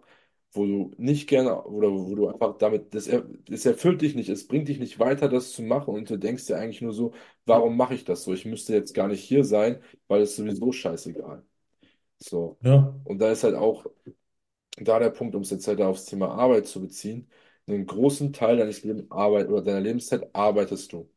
wo 0.53 0.67
du 0.67 0.93
nicht 0.99 1.29
gerne 1.29 1.63
oder 1.65 1.91
wo 1.93 2.15
du 2.17 2.29
einfach 2.29 2.59
damit, 2.59 2.95
das, 2.95 3.09
er, 3.09 3.23
das 3.49 3.67
erfüllt 3.67 4.03
dich 4.03 4.15
nicht, 4.17 4.29
es 4.31 4.49
bringt 4.49 4.69
dich 4.69 4.81
nicht 4.81 4.99
weiter, 5.01 5.29
das 5.29 5.53
zu 5.53 5.63
machen 5.63 5.95
und 5.95 6.11
du 6.11 6.19
denkst 6.19 6.47
dir 6.47 6.57
eigentlich 6.59 6.83
nur 6.83 6.93
so, 6.93 7.15
warum 7.47 7.77
mache 7.77 7.95
ich 7.95 8.05
das 8.05 8.25
so? 8.25 8.33
Ich 8.35 8.47
müsste 8.47 8.75
jetzt 8.75 8.95
gar 8.95 9.09
nicht 9.09 9.23
hier 9.23 9.45
sein, 9.45 9.83
weil 10.09 10.23
es 10.23 10.37
sowieso 10.37 10.73
scheißegal. 10.73 11.45
So. 12.19 12.59
ja, 12.63 12.93
Und 13.05 13.21
da 13.21 13.31
ist 13.33 13.45
halt 13.45 13.57
auch 13.57 13.87
da 14.79 14.99
der 14.99 15.11
Punkt, 15.11 15.35
um 15.35 15.43
es 15.43 15.51
jetzt 15.51 15.67
halt 15.69 15.81
aufs 15.81 16.07
Thema 16.07 16.29
Arbeit 16.31 16.67
zu 16.67 16.81
beziehen, 16.81 17.29
einen 17.67 17.87
großen 17.87 18.33
Teil 18.33 18.57
deines 18.59 18.83
Lebens 18.85 19.11
Arbeit 19.11 19.49
oder 19.49 19.63
deiner 19.63 19.81
Lebenszeit 19.81 20.35
arbeitest 20.35 20.93
du. 20.93 21.11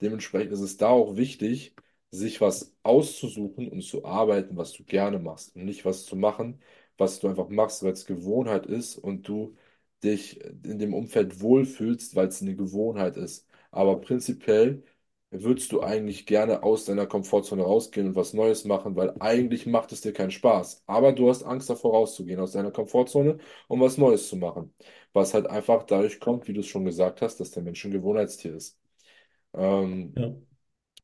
Dementsprechend 0.00 0.52
ist 0.52 0.60
es 0.60 0.76
da 0.76 0.88
auch 0.88 1.16
wichtig, 1.16 1.74
sich 2.10 2.40
was 2.40 2.74
auszusuchen 2.82 3.68
und 3.68 3.82
zu 3.82 4.04
arbeiten, 4.04 4.56
was 4.56 4.72
du 4.72 4.84
gerne 4.84 5.18
machst 5.18 5.54
und 5.56 5.64
nicht 5.64 5.84
was 5.84 6.04
zu 6.06 6.16
machen, 6.16 6.60
was 6.96 7.20
du 7.20 7.28
einfach 7.28 7.48
machst, 7.48 7.82
weil 7.82 7.92
es 7.92 8.06
Gewohnheit 8.06 8.66
ist 8.66 8.96
und 8.98 9.28
du 9.28 9.56
dich 10.02 10.40
in 10.44 10.78
dem 10.78 10.94
Umfeld 10.94 11.40
wohlfühlst, 11.40 12.14
weil 12.16 12.28
es 12.28 12.42
eine 12.42 12.56
Gewohnheit 12.56 13.16
ist. 13.16 13.46
Aber 13.70 14.00
prinzipiell 14.00 14.82
würdest 15.30 15.72
du 15.72 15.82
eigentlich 15.82 16.26
gerne 16.26 16.62
aus 16.62 16.84
deiner 16.84 17.06
Komfortzone 17.06 17.62
rausgehen 17.62 18.08
und 18.08 18.16
was 18.16 18.34
Neues 18.34 18.64
machen, 18.64 18.96
weil 18.96 19.14
eigentlich 19.20 19.66
macht 19.66 19.92
es 19.92 20.00
dir 20.00 20.12
keinen 20.12 20.30
Spaß. 20.32 20.82
Aber 20.86 21.12
du 21.12 21.28
hast 21.30 21.42
Angst 21.44 21.70
davor 21.70 21.92
rauszugehen 21.94 22.40
aus 22.40 22.52
deiner 22.52 22.72
Komfortzone, 22.72 23.38
um 23.68 23.80
was 23.80 23.96
Neues 23.98 24.28
zu 24.28 24.36
machen. 24.36 24.74
Was 25.12 25.34
halt 25.34 25.46
einfach 25.48 25.84
dadurch 25.84 26.20
kommt, 26.20 26.48
wie 26.48 26.52
du 26.52 26.60
es 26.60 26.66
schon 26.66 26.84
gesagt 26.84 27.22
hast, 27.22 27.38
dass 27.40 27.50
der 27.52 27.62
Mensch 27.62 27.84
ein 27.84 27.90
Gewohnheitstier 27.92 28.54
ist. 28.56 28.78
Ähm, 29.54 30.16
ja, 30.16 30.30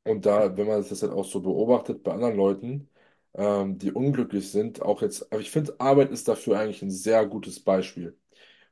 und 0.05 0.25
da, 0.27 0.57
wenn 0.57 0.67
man 0.69 0.83
das 0.89 1.03
halt 1.03 1.13
auch 1.13 1.25
so 1.25 1.41
beobachtet 1.43 2.03
bei 2.03 2.13
anderen 2.13 2.37
Leuten, 2.37 2.89
ähm, 3.35 3.79
die 3.79 3.93
unglücklich 3.93 4.51
sind, 4.51 4.83
auch 4.83 5.03
jetzt, 5.03 5.33
aber 5.33 5.41
ich 5.41 5.51
finde, 5.51 5.75
Arbeit 5.81 6.11
ist 6.11 6.29
dafür 6.29 6.59
eigentlich 6.59 6.83
ein 6.83 6.91
sehr 6.91 7.27
gutes 7.27 7.61
Beispiel. 7.63 8.17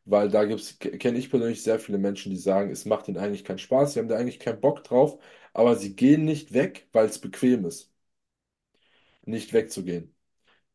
Weil 0.06 0.30
da 0.30 0.44
gibt's, 0.44 0.78
kenne 0.80 1.18
ich 1.18 1.30
persönlich 1.30 1.62
sehr 1.62 1.78
viele 1.80 1.98
Menschen, 1.98 2.30
die 2.30 2.38
sagen, 2.38 2.70
es 2.70 2.84
macht 2.86 3.08
ihnen 3.08 3.18
eigentlich 3.18 3.44
keinen 3.44 3.58
Spaß, 3.58 3.94
sie 3.94 4.00
haben 4.00 4.08
da 4.08 4.16
eigentlich 4.16 4.40
keinen 4.40 4.60
Bock 4.60 4.84
drauf, 4.84 5.18
aber 5.54 5.76
sie 5.76 5.96
gehen 5.96 6.26
nicht 6.26 6.54
weg, 6.54 6.88
weil 6.92 7.06
es 7.08 7.20
bequem 7.20 7.66
ist, 7.66 7.92
nicht 9.24 9.52
wegzugehen. 9.52 10.14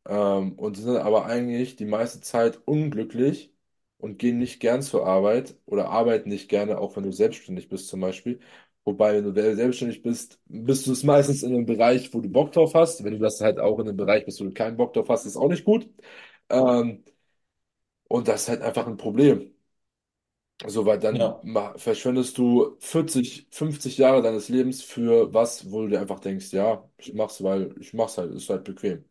Ähm, 0.06 0.54
und 0.58 0.76
sind 0.76 0.88
dann 0.94 1.06
aber 1.06 1.26
eigentlich 1.26 1.76
die 1.76 1.86
meiste 1.86 2.20
Zeit 2.20 2.60
unglücklich 2.66 3.54
und 3.98 4.18
gehen 4.18 4.38
nicht 4.38 4.60
gern 4.60 4.82
zur 4.82 5.06
Arbeit 5.06 5.56
oder 5.66 5.90
arbeiten 5.90 6.30
nicht 6.30 6.48
gerne, 6.50 6.78
auch 6.78 6.96
wenn 6.96 7.04
du 7.04 7.12
selbstständig 7.12 7.68
bist 7.68 7.88
zum 7.88 8.00
Beispiel. 8.00 8.40
Wobei, 8.84 9.16
wenn 9.16 9.24
du 9.34 9.56
selbstständig 9.56 10.02
bist, 10.02 10.40
bist 10.46 10.86
du 10.86 10.92
es 10.92 11.04
meistens 11.04 11.42
in 11.42 11.54
einem 11.54 11.66
Bereich, 11.66 12.14
wo 12.14 12.20
du 12.20 12.28
Bock 12.30 12.52
drauf 12.52 12.74
hast. 12.74 13.04
Wenn 13.04 13.14
du 13.14 13.20
das 13.20 13.40
halt 13.40 13.60
auch 13.60 13.78
in 13.80 13.88
einem 13.88 13.96
Bereich 13.98 14.24
bist, 14.26 14.40
wo 14.40 14.44
du 14.44 14.52
keinen 14.54 14.76
Bock 14.78 14.94
drauf 14.94 15.08
hast, 15.10 15.26
ist 15.26 15.36
auch 15.36 15.48
nicht 15.50 15.64
gut. 15.64 15.88
Ähm, 16.50 17.04
und 18.08 18.28
das 18.28 18.42
ist 18.42 18.48
halt 18.50 18.62
einfach 18.62 18.86
ein 18.86 18.96
Problem. 18.98 19.54
So, 20.66 20.84
weil 20.84 20.98
dann 20.98 21.18
ja. 21.18 21.40
ma- 21.42 21.76
verschwendest 21.78 22.36
du 22.36 22.76
40, 22.80 23.46
50 23.50 23.96
Jahre 23.96 24.20
deines 24.22 24.48
Lebens 24.50 24.82
für 24.82 25.32
was, 25.32 25.70
wo 25.70 25.82
du 25.82 25.88
dir 25.88 26.00
einfach 26.00 26.20
denkst, 26.20 26.52
ja, 26.52 26.86
ich 26.98 27.14
mach's, 27.14 27.42
weil 27.42 27.74
ich 27.80 27.94
mach's 27.94 28.18
halt, 28.18 28.32
ist 28.34 28.50
halt 28.50 28.64
bequem. 28.64 29.04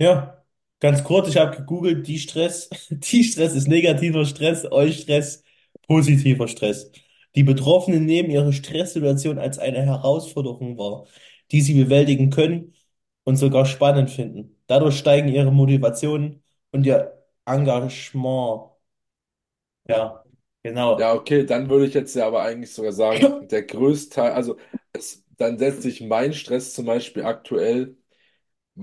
Ja, 0.00 0.44
ganz 0.80 1.02
kurz, 1.04 1.28
ich 1.28 1.36
habe 1.36 1.56
gegoogelt, 1.56 2.06
die 2.06 2.18
Stress, 2.18 2.68
die 2.90 3.24
Stress 3.24 3.54
ist 3.54 3.68
negativer 3.68 4.24
Stress, 4.24 4.64
euch 4.70 5.00
Stress 5.02 5.42
positiver 5.86 6.48
Stress. 6.48 6.90
Die 7.34 7.42
Betroffenen 7.42 8.04
nehmen 8.06 8.30
ihre 8.30 8.52
Stresssituation 8.52 9.38
als 9.38 9.58
eine 9.58 9.82
Herausforderung 9.84 10.78
wahr, 10.78 11.06
die 11.50 11.60
sie 11.60 11.74
bewältigen 11.82 12.30
können 12.30 12.74
und 13.24 13.36
sogar 13.36 13.66
spannend 13.66 14.10
finden. 14.10 14.56
Dadurch 14.66 14.98
steigen 14.98 15.28
ihre 15.28 15.52
Motivation 15.52 16.42
und 16.72 16.84
ihr 16.86 17.22
Engagement. 17.46 18.70
Ja, 19.88 20.24
Ja, 20.96 21.12
genau. 21.12 21.14
okay, 21.14 21.44
dann 21.46 21.70
würde 21.70 21.86
ich 21.86 21.94
jetzt 21.94 22.14
ja 22.16 22.26
aber 22.26 22.42
eigentlich 22.42 22.72
sogar 22.74 22.92
sagen, 22.92 23.46
der 23.48 23.62
größte 23.62 24.14
Teil, 24.16 24.32
also 24.32 24.56
es, 24.92 25.24
dann 25.36 25.58
setzt 25.58 25.82
sich 25.82 26.00
mein 26.00 26.32
Stress 26.34 26.74
zum 26.74 26.86
Beispiel 26.86 27.24
aktuell 27.24 27.96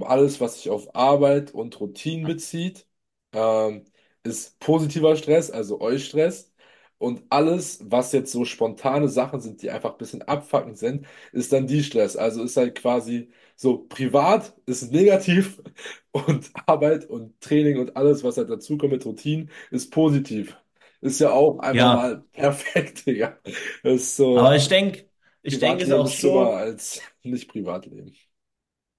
alles, 0.01 0.41
was 0.41 0.57
sich 0.57 0.69
auf 0.71 0.95
Arbeit 0.95 1.53
und 1.53 1.79
Routinen 1.79 2.25
bezieht, 2.27 2.87
ähm, 3.33 3.85
ist 4.23 4.59
positiver 4.59 5.15
Stress, 5.17 5.51
also 5.51 5.81
Eustress. 5.81 6.53
Und 6.99 7.23
alles, 7.29 7.79
was 7.91 8.11
jetzt 8.13 8.31
so 8.31 8.45
spontane 8.45 9.09
Sachen 9.09 9.41
sind, 9.41 9.61
die 9.61 9.71
einfach 9.71 9.93
ein 9.93 9.97
bisschen 9.97 10.21
abfuckend 10.23 10.77
sind, 10.77 11.07
ist 11.33 11.51
dann 11.53 11.67
die 11.67 11.83
Stress. 11.83 12.15
Also 12.17 12.43
ist 12.43 12.57
halt 12.57 12.75
quasi 12.75 13.31
so 13.57 13.79
privat 13.79 14.55
ist 14.65 14.91
negativ 14.91 15.61
und 16.11 16.51
Arbeit 16.67 17.05
und 17.09 17.39
Training 17.41 17.79
und 17.79 17.97
alles, 17.97 18.23
was 18.23 18.37
halt 18.37 18.49
dazukommt 18.49 18.93
mit 18.93 19.05
Routinen, 19.05 19.51
ist 19.71 19.91
positiv. 19.91 20.57
Ist 21.05 21.19
ja 21.19 21.31
auch 21.31 21.59
einfach 21.59 21.87
Ja, 21.87 21.89
mal 21.89 22.21
perfekt, 22.33 23.05
Digga. 23.07 23.39
Das 23.83 23.93
ist 23.95 24.15
aber 24.33 24.55
so, 24.55 24.55
ich 24.55 24.67
denke, 24.67 25.09
ich 25.43 25.59
denke, 25.59 25.83
es 25.83 25.89
ist 25.89 25.93
Privatleben 25.93 25.95
auch 25.95 26.07
ist 26.07 26.19
schlimmer 26.19 26.47
so, 26.47 26.55
als 26.55 27.01
nicht 27.23 27.49
Privatleben. 27.49 28.15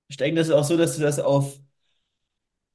ich 0.08 0.16
denke, 0.16 0.40
es 0.40 0.48
ist 0.48 0.54
auch 0.54 0.64
so, 0.64 0.76
dass 0.76 0.96
du 0.96 1.02
das 1.02 1.18
auf 1.20 1.60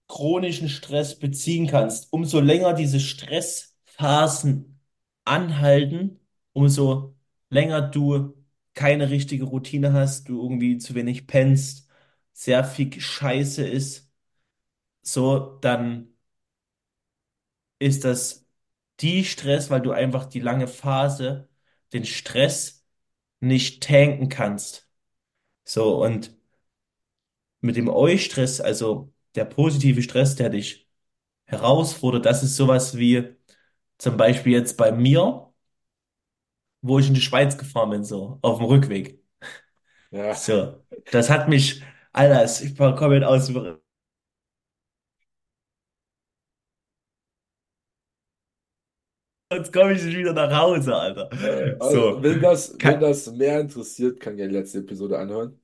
chronischen 0.08 0.70
Stress 0.70 1.18
beziehen 1.18 1.68
kannst. 1.68 2.12
Umso 2.12 2.40
länger 2.40 2.74
diese 2.74 3.00
Stressphasen 3.00 4.80
anhalten, 5.26 6.20
umso 6.54 7.16
länger 7.50 7.82
du 7.82 8.34
keine 8.74 9.10
richtige 9.10 9.46
Routine 9.46 9.94
hast, 9.94 10.30
du 10.30 10.42
irgendwie 10.42 10.78
zu 10.78 10.96
wenig 10.96 11.28
pennst, 11.28 11.90
sehr 12.34 12.64
viel 12.64 13.00
Scheiße 13.00 13.68
ist, 13.68 14.10
so, 15.04 15.60
dann 15.62 16.16
ist 17.80 18.06
das 18.06 18.41
die 19.02 19.26
Stress, 19.26 19.70
weil 19.70 19.82
du 19.82 19.92
einfach 19.92 20.26
die 20.26 20.40
lange 20.40 20.68
Phase, 20.68 21.50
den 21.94 22.06
Stress 22.06 22.86
nicht 23.40 23.84
tanken 23.84 24.30
kannst. 24.30 24.90
So, 25.66 26.04
und 26.04 26.36
mit 27.62 27.76
dem 27.76 27.88
Eu-Stress, 27.90 28.62
also 28.62 29.14
der 29.36 29.46
positive 29.46 30.02
Stress, 30.02 30.36
der 30.36 30.50
dich 30.50 30.90
herausfordert, 31.46 32.26
das 32.26 32.44
ist 32.44 32.56
sowas 32.56 32.98
wie 32.98 33.36
Zum 34.00 34.18
Beispiel 34.18 34.54
jetzt 34.54 34.78
bei 34.78 34.92
mir, 34.94 35.54
wo 36.82 37.00
ich 37.00 37.08
in 37.08 37.14
die 37.16 37.22
Schweiz 37.22 37.58
gefahren 37.58 37.90
bin, 37.92 38.04
so, 38.04 38.38
auf 38.42 38.58
dem 38.58 38.66
Rückweg. 38.68 39.20
Ja. 40.12 40.34
So, 40.34 40.84
das 41.12 41.30
hat 41.30 41.50
mich, 41.50 41.84
Alter, 42.14 42.44
ich 42.46 42.78
war 42.80 42.96
komplett 42.96 43.24
aus, 43.24 43.48
dem- 43.48 43.78
jetzt 49.52 49.74
komme 49.74 49.94
ich 49.94 50.04
nicht 50.04 50.18
wieder 50.18 50.34
nach 50.34 50.52
Hause, 50.58 50.96
Alter. 50.96 51.30
Äh, 51.40 51.76
also, 51.80 52.02
So, 52.02 52.22
wenn 52.22 52.42
das, 52.42 52.78
wenn 52.82 53.00
kein, 53.00 53.00
das 53.00 53.32
mehr 53.32 53.60
interessiert, 53.62 54.20
kann 54.20 54.36
gerne 54.38 54.50
die 54.52 54.58
letzte 54.60 54.80
Episode 54.80 55.18
anhören. 55.20 55.60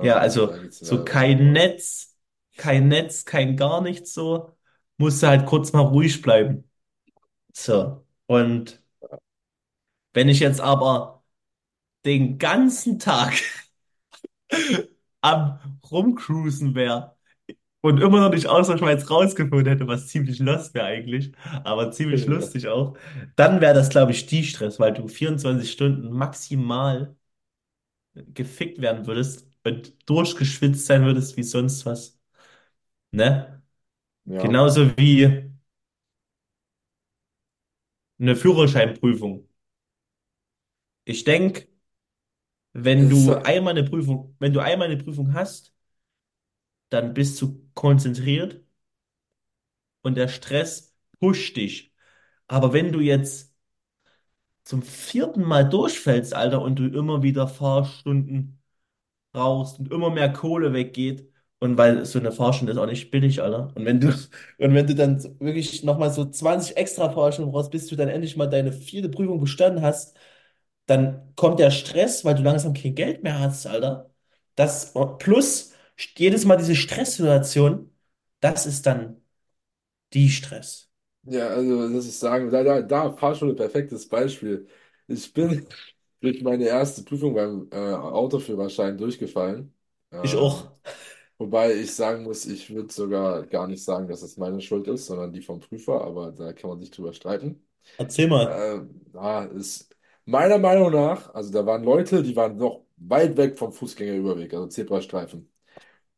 ja, 0.00 0.18
Ähm, 0.18 0.18
also, 0.18 0.48
da 0.48 0.58
geht 0.58 0.72
es 0.72 0.80
so 0.80 1.04
mehr 1.04 1.04
kein 1.04 1.52
Arbeit. 1.52 1.52
Netz, 1.52 2.16
kein 2.56 2.88
Netz, 2.88 3.24
kein 3.24 3.56
gar 3.56 3.80
nichts, 3.82 4.12
so, 4.14 4.56
musste 4.98 5.28
halt 5.28 5.46
kurz 5.46 5.72
mal 5.72 5.80
ruhig 5.82 6.22
bleiben. 6.22 6.70
So, 7.54 8.06
und 8.26 8.82
wenn 10.14 10.28
ich 10.28 10.40
jetzt 10.40 10.60
aber 10.60 11.24
den 12.06 12.38
ganzen 12.38 12.98
Tag 12.98 13.34
am 15.20 15.58
Rumcruisen 15.90 16.74
wäre, 16.74 17.15
Und 17.86 18.00
immer 18.00 18.20
noch 18.20 18.30
nicht 18.32 18.46
aus 18.48 18.66
der 18.68 18.78
Schweiz 18.78 19.08
rausgefunden 19.10 19.66
hätte, 19.68 19.86
was 19.86 20.08
ziemlich 20.08 20.38
lost 20.40 20.74
wäre 20.74 20.86
eigentlich, 20.86 21.32
aber 21.64 21.90
ziemlich 21.92 22.26
lustig 22.26 22.68
auch, 22.68 22.96
dann 23.36 23.60
wäre 23.60 23.74
das, 23.74 23.90
glaube 23.90 24.12
ich, 24.12 24.26
die 24.26 24.44
Stress, 24.44 24.80
weil 24.80 24.92
du 24.94 25.06
24 25.08 25.70
Stunden 25.72 26.10
maximal 26.10 27.16
gefickt 28.14 28.80
werden 28.80 29.06
würdest 29.06 29.48
und 29.64 29.94
durchgeschwitzt 30.08 30.86
sein 30.86 31.04
würdest 31.04 31.36
wie 31.36 31.42
sonst 31.42 31.84
was. 31.86 32.18
Ne? 33.12 33.62
Ja. 34.24 34.42
Genauso 34.42 34.96
wie 34.98 35.50
eine 38.20 38.36
Führerscheinprüfung. 38.36 39.48
Ich 41.04 41.24
denke, 41.24 41.68
wenn 42.72 43.06
Es 43.06 43.12
ist, 43.12 43.26
du 43.26 43.34
halt- 43.34 43.46
einmal 43.46 43.72
eine 43.76 43.84
Prüfung, 43.88 44.36
wenn 44.38 44.52
du 44.52 44.60
einmal 44.60 44.88
eine 44.88 44.96
Prüfung 45.02 45.32
hast, 45.34 45.74
dann 46.90 47.14
bist 47.14 47.40
du 47.42 47.68
konzentriert 47.74 48.62
und 50.02 50.16
der 50.16 50.28
Stress 50.28 50.94
pusht 51.20 51.56
dich. 51.56 51.92
Aber 52.48 52.72
wenn 52.72 52.92
du 52.92 53.00
jetzt 53.00 53.54
zum 54.64 54.82
vierten 54.82 55.42
Mal 55.44 55.68
durchfällst, 55.68 56.34
Alter, 56.34 56.62
und 56.62 56.76
du 56.78 56.86
immer 56.86 57.22
wieder 57.22 57.46
Fahrstunden 57.48 58.60
brauchst 59.32 59.78
und 59.80 59.92
immer 59.92 60.10
mehr 60.10 60.32
Kohle 60.32 60.72
weggeht, 60.72 61.30
und 61.60 61.78
weil 61.78 62.04
so 62.06 62.18
eine 62.20 62.32
Fahrstunde 62.32 62.72
ist 62.72 62.78
auch 62.78 62.86
nicht 62.86 63.10
billig, 63.10 63.42
Alter. 63.42 63.72
Und 63.76 63.86
wenn 63.86 64.00
du, 64.00 64.08
und 64.08 64.74
wenn 64.74 64.86
du 64.86 64.94
dann 64.94 65.22
wirklich 65.40 65.84
nochmal 65.84 66.10
so 66.12 66.24
20 66.30 66.76
extra 66.76 67.10
Fahrstunden 67.10 67.52
brauchst, 67.52 67.70
bis 67.72 67.86
du 67.88 67.96
dann 67.96 68.08
endlich 68.08 68.36
mal 68.36 68.46
deine 68.48 68.72
vierte 68.72 69.08
Prüfung 69.10 69.40
bestanden 69.40 69.82
hast, 69.82 70.16
dann 70.86 71.32
kommt 71.36 71.60
der 71.60 71.70
Stress, 71.70 72.24
weil 72.24 72.34
du 72.36 72.42
langsam 72.42 72.74
kein 72.74 72.94
Geld 72.94 73.22
mehr 73.22 73.40
hast, 73.40 73.66
Alter. 73.66 74.10
Das 74.56 74.94
plus 75.18 75.72
jedes 76.16 76.44
Mal 76.44 76.56
diese 76.56 76.76
Stresssituation, 76.76 77.90
das 78.40 78.66
ist 78.66 78.86
dann 78.86 79.20
die 80.14 80.30
Stress. 80.30 80.90
Ja, 81.28 81.48
also, 81.48 81.88
dass 81.92 82.06
ich 82.06 82.16
sagen, 82.18 82.50
da, 82.50 82.62
da, 82.62 82.82
da, 82.82 83.12
Fahrschule, 83.12 83.54
perfektes 83.54 84.08
Beispiel. 84.08 84.68
Ich 85.08 85.32
bin 85.32 85.66
durch 86.20 86.40
meine 86.42 86.66
erste 86.66 87.02
Prüfung 87.02 87.34
beim 87.34 87.68
äh, 87.72 87.76
Autoführerschein 87.94 88.96
durchgefallen. 88.96 89.74
Ich 90.20 90.34
Ähm, 90.34 90.36
auch. 90.36 90.70
wobei 91.38 91.74
ich 91.74 91.94
sagen 91.94 92.24
muss, 92.24 92.46
ich 92.46 92.70
würde 92.74 92.92
sogar 92.92 93.46
gar 93.46 93.66
nicht 93.68 93.84
sagen, 93.84 94.08
dass 94.08 94.22
es 94.22 94.36
meine 94.38 94.60
Schuld 94.62 94.88
ist, 94.88 95.06
sondern 95.06 95.32
die 95.32 95.42
vom 95.42 95.60
Prüfer, 95.60 96.02
aber 96.04 96.32
da 96.32 96.52
kann 96.52 96.70
man 96.70 96.80
sich 96.80 96.90
drüber 96.92 97.12
streiten. 97.14 97.64
Erzähl 97.98 98.28
mal. 98.28 98.56
Ähm, 98.56 99.02
ja, 99.14 99.44
ist 99.44 99.94
meiner 100.26 100.58
Meinung 100.58 100.92
nach, 100.92 101.34
also 101.34 101.52
da 101.52 101.66
waren 101.66 101.84
Leute, 101.84 102.22
die 102.22 102.36
waren 102.36 102.56
noch 102.58 102.84
weit 102.98 103.36
weg 103.36 103.58
vom 103.58 103.72
Fußgängerüberweg, 103.72 104.54
also 104.54 104.68
Zebrastreifen. 104.68 105.50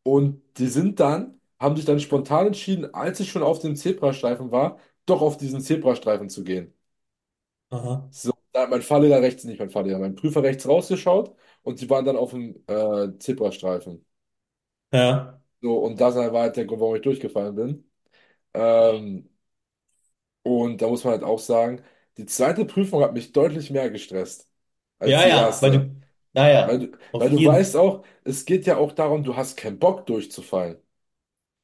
Und 0.08 0.42
die 0.58 0.66
sind 0.68 1.00
dann, 1.00 1.40
haben 1.60 1.76
sich 1.76 1.84
dann 1.84 2.00
spontan 2.00 2.48
entschieden, 2.48 2.94
als 2.94 3.20
ich 3.20 3.30
schon 3.30 3.42
auf 3.42 3.60
dem 3.60 3.76
Zebrastreifen 3.76 4.50
war, 4.52 4.78
doch 5.06 5.22
auf 5.22 5.36
diesen 5.36 5.60
Zebrastreifen 5.60 6.28
zu 6.30 6.44
gehen. 6.44 6.74
Aha. 7.70 8.10
So, 8.10 8.32
da 8.52 8.62
hat 8.62 8.70
mein 8.70 8.82
Fahrlehrer 8.82 9.20
rechts, 9.22 9.44
nicht 9.44 9.58
mein 9.60 9.70
Fahrlehrer, 9.70 9.98
mein 9.98 10.14
Prüfer 10.14 10.42
rechts 10.42 10.66
rausgeschaut 10.66 11.34
und 11.62 11.78
sie 11.78 11.88
waren 11.90 12.04
dann 12.04 12.16
auf 12.16 12.30
dem 12.30 12.64
äh, 12.66 13.18
Zebrastreifen. 13.18 14.04
Ja. 14.92 15.40
So, 15.60 15.78
und 15.78 16.00
das 16.00 16.14
war 16.14 16.30
halt 16.32 16.56
der 16.56 16.66
Grund, 16.66 16.80
warum 16.80 16.96
ich 16.96 17.02
durchgefallen 17.02 17.54
bin. 17.56 17.90
Ähm, 18.54 19.30
und 20.42 20.80
da 20.82 20.88
muss 20.88 21.04
man 21.04 21.12
halt 21.14 21.24
auch 21.24 21.38
sagen, 21.38 21.82
die 22.16 22.26
zweite 22.26 22.64
Prüfung 22.64 23.02
hat 23.02 23.12
mich 23.14 23.32
deutlich 23.32 23.70
mehr 23.70 23.90
gestresst 23.90 24.50
als 24.98 25.20
Ja, 25.20 25.26
die 25.26 25.28
ja, 25.28 25.60
weil 25.62 25.72
erste. 25.72 25.90
Du, 26.36 26.64
Weil 26.64 26.78
naja, 26.78 26.80
du, 26.80 26.98
auf 27.12 27.24
weil 27.24 27.30
du 27.30 27.44
jeden. 27.44 27.44
weißt 27.44 27.76
auch, 27.76 28.04
es 28.24 28.44
geht 28.44 28.66
ja 28.66 28.76
auch 28.76 28.92
darum, 28.92 29.24
du 29.24 29.36
hast 29.36 29.56
keinen 29.56 29.78
Bock 29.78 30.06
durchzufallen. 30.06 30.78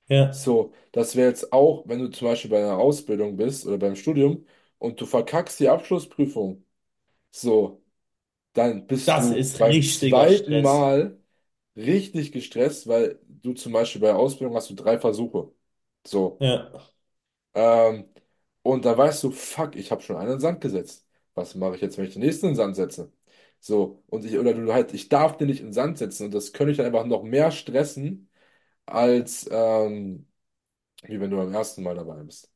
Ja. 0.09 0.45
So, 0.45 0.73
das 0.93 1.15
wäre 1.17 1.29
jetzt 1.29 1.53
auch, 1.53 1.87
wenn 1.89 2.01
du 2.01 2.09
zum 2.11 2.27
Beispiel 2.29 2.51
bei 2.51 2.59
einer 2.59 2.79
Ausbildung 2.79 3.37
bist 3.37 3.67
oder 3.67 3.79
beim 3.79 3.95
Studium 3.95 4.47
und 4.79 5.01
du 5.01 5.07
verkackst 5.07 5.61
die 5.61 5.69
Abschlussprüfung. 5.69 6.65
So, 7.33 7.83
dann 8.55 8.87
bist 8.87 9.17
Das 9.17 9.31
du 9.31 9.33
ist 9.33 9.59
beim 9.59 9.81
richtiger 9.81 10.29
zweiten 10.29 10.61
Stress. 10.61 10.61
Mal 10.61 11.19
richtig 11.77 12.33
gestresst, 12.33 12.89
weil 12.89 13.21
du 13.29 13.55
zum 13.55 13.73
Beispiel 13.73 14.01
bei 14.03 14.09
der 14.09 14.19
Ausbildung 14.19 14.57
hast 14.57 14.71
du 14.71 14.75
drei 14.75 14.99
Versuche. 15.01 15.53
So, 16.07 16.41
Ja. 16.41 16.85
ähm, 17.55 18.09
und 18.63 18.85
da 18.85 18.97
weißt 18.97 19.23
du, 19.25 19.31
fuck, 19.31 19.77
ich 19.77 19.91
habe 19.91 20.03
schon 20.03 20.17
einen 20.17 20.27
in 20.31 20.35
den 20.37 20.41
Sand 20.41 20.61
gesetzt. 20.61 21.07
Was 21.35 21.55
mache 21.55 21.77
ich 21.77 21.81
jetzt, 21.83 21.99
wenn 21.99 22.07
ich 22.07 22.13
den 22.15 22.23
nächsten 22.23 22.47
in 22.47 22.53
den 22.53 22.57
Sand 22.57 22.77
setze? 22.77 23.13
So, 23.67 24.03
und 24.09 24.25
ich, 24.27 24.39
oder 24.39 24.53
du 24.55 24.73
halt, 24.73 24.93
ich 24.93 25.09
darf 25.09 25.37
den 25.39 25.49
nicht 25.49 25.61
in 25.61 25.69
den 25.69 25.73
Sand 25.73 25.97
setzen 25.99 26.27
und 26.27 26.35
das 26.35 26.53
könnte 26.53 26.73
ich 26.73 26.77
dann 26.77 26.87
einfach 26.87 27.07
noch 27.07 27.23
mehr 27.23 27.51
stressen, 27.51 28.29
als 28.87 29.49
ähm, 29.51 30.29
wie 31.05 31.21
wenn 31.21 31.31
du 31.31 31.37
beim 31.39 31.53
ersten 31.55 31.83
Mal 31.83 31.97
dabei 31.97 32.23
bist. 32.25 32.53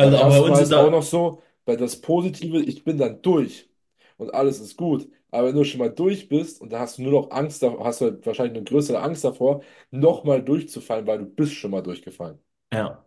Beim 0.00 0.12
Also, 0.12 0.18
aber 0.18 0.40
bei 0.40 0.40
ersten 0.40 0.46
uns 0.46 0.58
Mal 0.58 0.58
sind 0.58 0.70
ist 0.70 0.76
auch 0.76 0.90
noch 0.90 1.02
da, 1.02 1.04
so, 1.04 1.42
weil 1.66 1.76
das 1.78 2.00
Positive, 2.00 2.62
ich 2.62 2.84
bin 2.84 2.98
dann 2.98 3.22
durch 3.22 3.70
und 4.18 4.34
alles 4.34 4.60
ist 4.60 4.76
gut. 4.76 5.08
Aber 5.30 5.48
wenn 5.48 5.56
du 5.56 5.64
schon 5.64 5.80
mal 5.80 5.90
durch 5.94 6.28
bist 6.28 6.60
und 6.60 6.70
da 6.72 6.80
hast 6.80 6.98
du 6.98 7.02
nur 7.02 7.12
noch 7.12 7.30
Angst, 7.32 7.62
da 7.62 7.78
hast 7.84 8.00
du 8.02 8.06
halt 8.06 8.26
wahrscheinlich 8.26 8.56
eine 8.56 8.64
größere 8.64 9.00
Angst 9.02 9.24
davor, 9.24 9.62
nochmal 9.90 10.42
durchzufallen, 10.44 11.06
weil 11.06 11.18
du 11.20 11.26
bist 11.26 11.54
schon 11.54 11.72
mal 11.72 11.82
durchgefallen. 11.82 12.38
ja. 12.72 13.04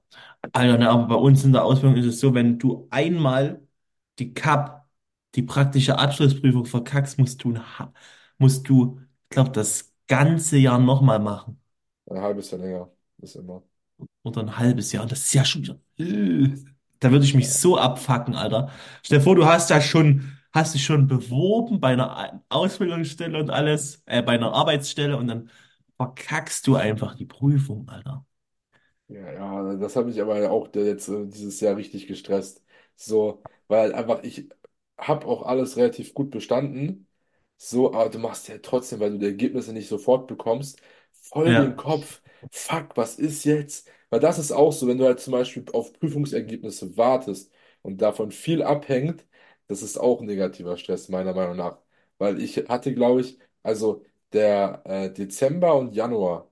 Ne, 0.58 0.90
aber 0.90 1.08
bei 1.08 1.16
uns 1.16 1.44
in 1.46 1.54
der 1.54 1.66
Ausbildung 1.66 1.98
ist 2.00 2.06
es 2.08 2.20
so, 2.20 2.34
wenn 2.36 2.60
du 2.60 2.88
einmal 2.92 3.68
die 4.20 4.34
CAP, 4.34 4.89
die 5.36 5.44
praktische 5.44 5.98
Abschlussprüfung 6.00 6.66
verkackst, 6.66 7.18
musst 7.20 7.44
du, 7.44 7.52
ein 7.54 7.80
ha- 7.80 7.94
musst 8.38 8.68
du, 8.70 9.00
ich 9.26 9.30
glaube, 9.30 9.52
das 9.52 9.94
ganze 10.08 10.58
Jahr 10.58 10.80
nochmal 10.80 11.20
machen. 11.20 11.62
Ein 12.08 12.20
halbes 12.22 12.52
Jahr 12.52 12.60
länger 12.62 12.92
ist 13.20 13.36
immer. 13.36 13.64
Oder 14.24 14.42
ein 14.42 14.58
halbes 14.58 14.92
Jahr. 14.92 15.04
Und 15.04 15.12
das 15.12 15.20
ist 15.24 15.34
ja 15.34 15.46
schon 15.46 15.64
wieder. 15.64 15.80
Äh. 15.98 16.50
Da 17.00 17.12
würde 17.12 17.24
ich 17.26 17.34
mich 17.34 17.50
Ja, 17.50 17.54
so 17.54 17.78
abfacken, 17.78 18.36
Alter. 18.36 18.70
Stell 19.04 19.20
dir 19.20 19.24
vor, 19.24 19.36
du 19.36 19.46
hast 19.46 19.70
da 19.72 19.80
schon, 19.80 20.38
hast 20.52 20.74
dich 20.76 20.84
schon 20.84 21.08
beworben 21.08 21.80
bei 21.80 21.94
einer 21.94 22.42
Ausbildungsstelle 22.50 23.40
und 23.40 23.50
alles, 23.50 24.04
äh, 24.06 24.22
bei 24.22 24.34
einer 24.34 24.52
Arbeitsstelle 24.54 25.16
und 25.18 25.28
dann 25.28 25.50
verkackst 25.96 26.68
du 26.68 26.76
einfach 26.76 27.16
die 27.16 27.26
Prüfung, 27.26 27.88
Alter. 27.90 28.26
ja, 29.08 29.32
ja, 29.34 29.76
das 29.76 29.96
hat 29.96 30.06
mich 30.06 30.22
aber 30.22 30.50
auch 30.52 30.68
der 30.68 30.86
jetzt 30.86 31.08
äh, 31.10 31.26
dieses 31.28 31.60
Jahr 31.62 31.76
richtig 31.78 32.08
gestresst. 32.08 32.64
So, 32.96 33.42
weil 33.68 33.94
einfach 33.94 34.24
ich 34.24 34.50
habe 35.00 35.26
auch 35.28 35.44
alles 35.44 35.78
relativ 35.78 36.14
gut 36.14 36.32
bestanden. 36.32 37.08
So, 37.58 37.94
aber 37.94 38.10
du 38.10 38.20
machst 38.20 38.48
ja 38.48 38.58
trotzdem, 38.60 39.00
weil 39.00 39.12
du 39.12 39.18
die 39.20 39.26
Ergebnisse 39.26 39.74
nicht 39.74 39.90
sofort 39.90 40.28
bekommst, 40.28 40.82
voll 41.12 41.56
den 41.56 41.76
Ja, 41.76 41.78
Kopf. 41.78 42.22
Fuck, 42.52 42.96
was 42.98 43.20
ist 43.20 43.44
jetzt? 43.46 43.90
Weil 44.10 44.20
das 44.22 44.40
ist 44.40 44.52
auch 44.52 44.72
so, 44.72 44.88
wenn 44.88 44.98
du 44.98 45.06
halt 45.06 45.20
zum 45.20 45.34
Beispiel 45.34 45.66
auf 45.74 45.94
Prüfungsergebnisse 45.94 46.96
wartest 46.98 47.52
und 47.82 48.02
davon 48.02 48.32
viel 48.32 48.64
abhängt, 48.64 49.26
das 49.68 49.82
ist 49.84 49.98
auch 49.98 50.22
negativer 50.22 50.78
Stress, 50.78 51.10
meiner 51.10 51.34
Meinung 51.34 51.58
nach. 51.58 51.80
Weil 52.18 52.42
ich 52.42 52.58
hatte, 52.70 52.94
glaube 52.94 53.22
ich, 53.22 53.38
also 53.62 54.04
der 54.34 54.82
äh, 54.86 55.12
Dezember 55.14 55.76
und 55.76 55.94
Januar, 55.96 56.50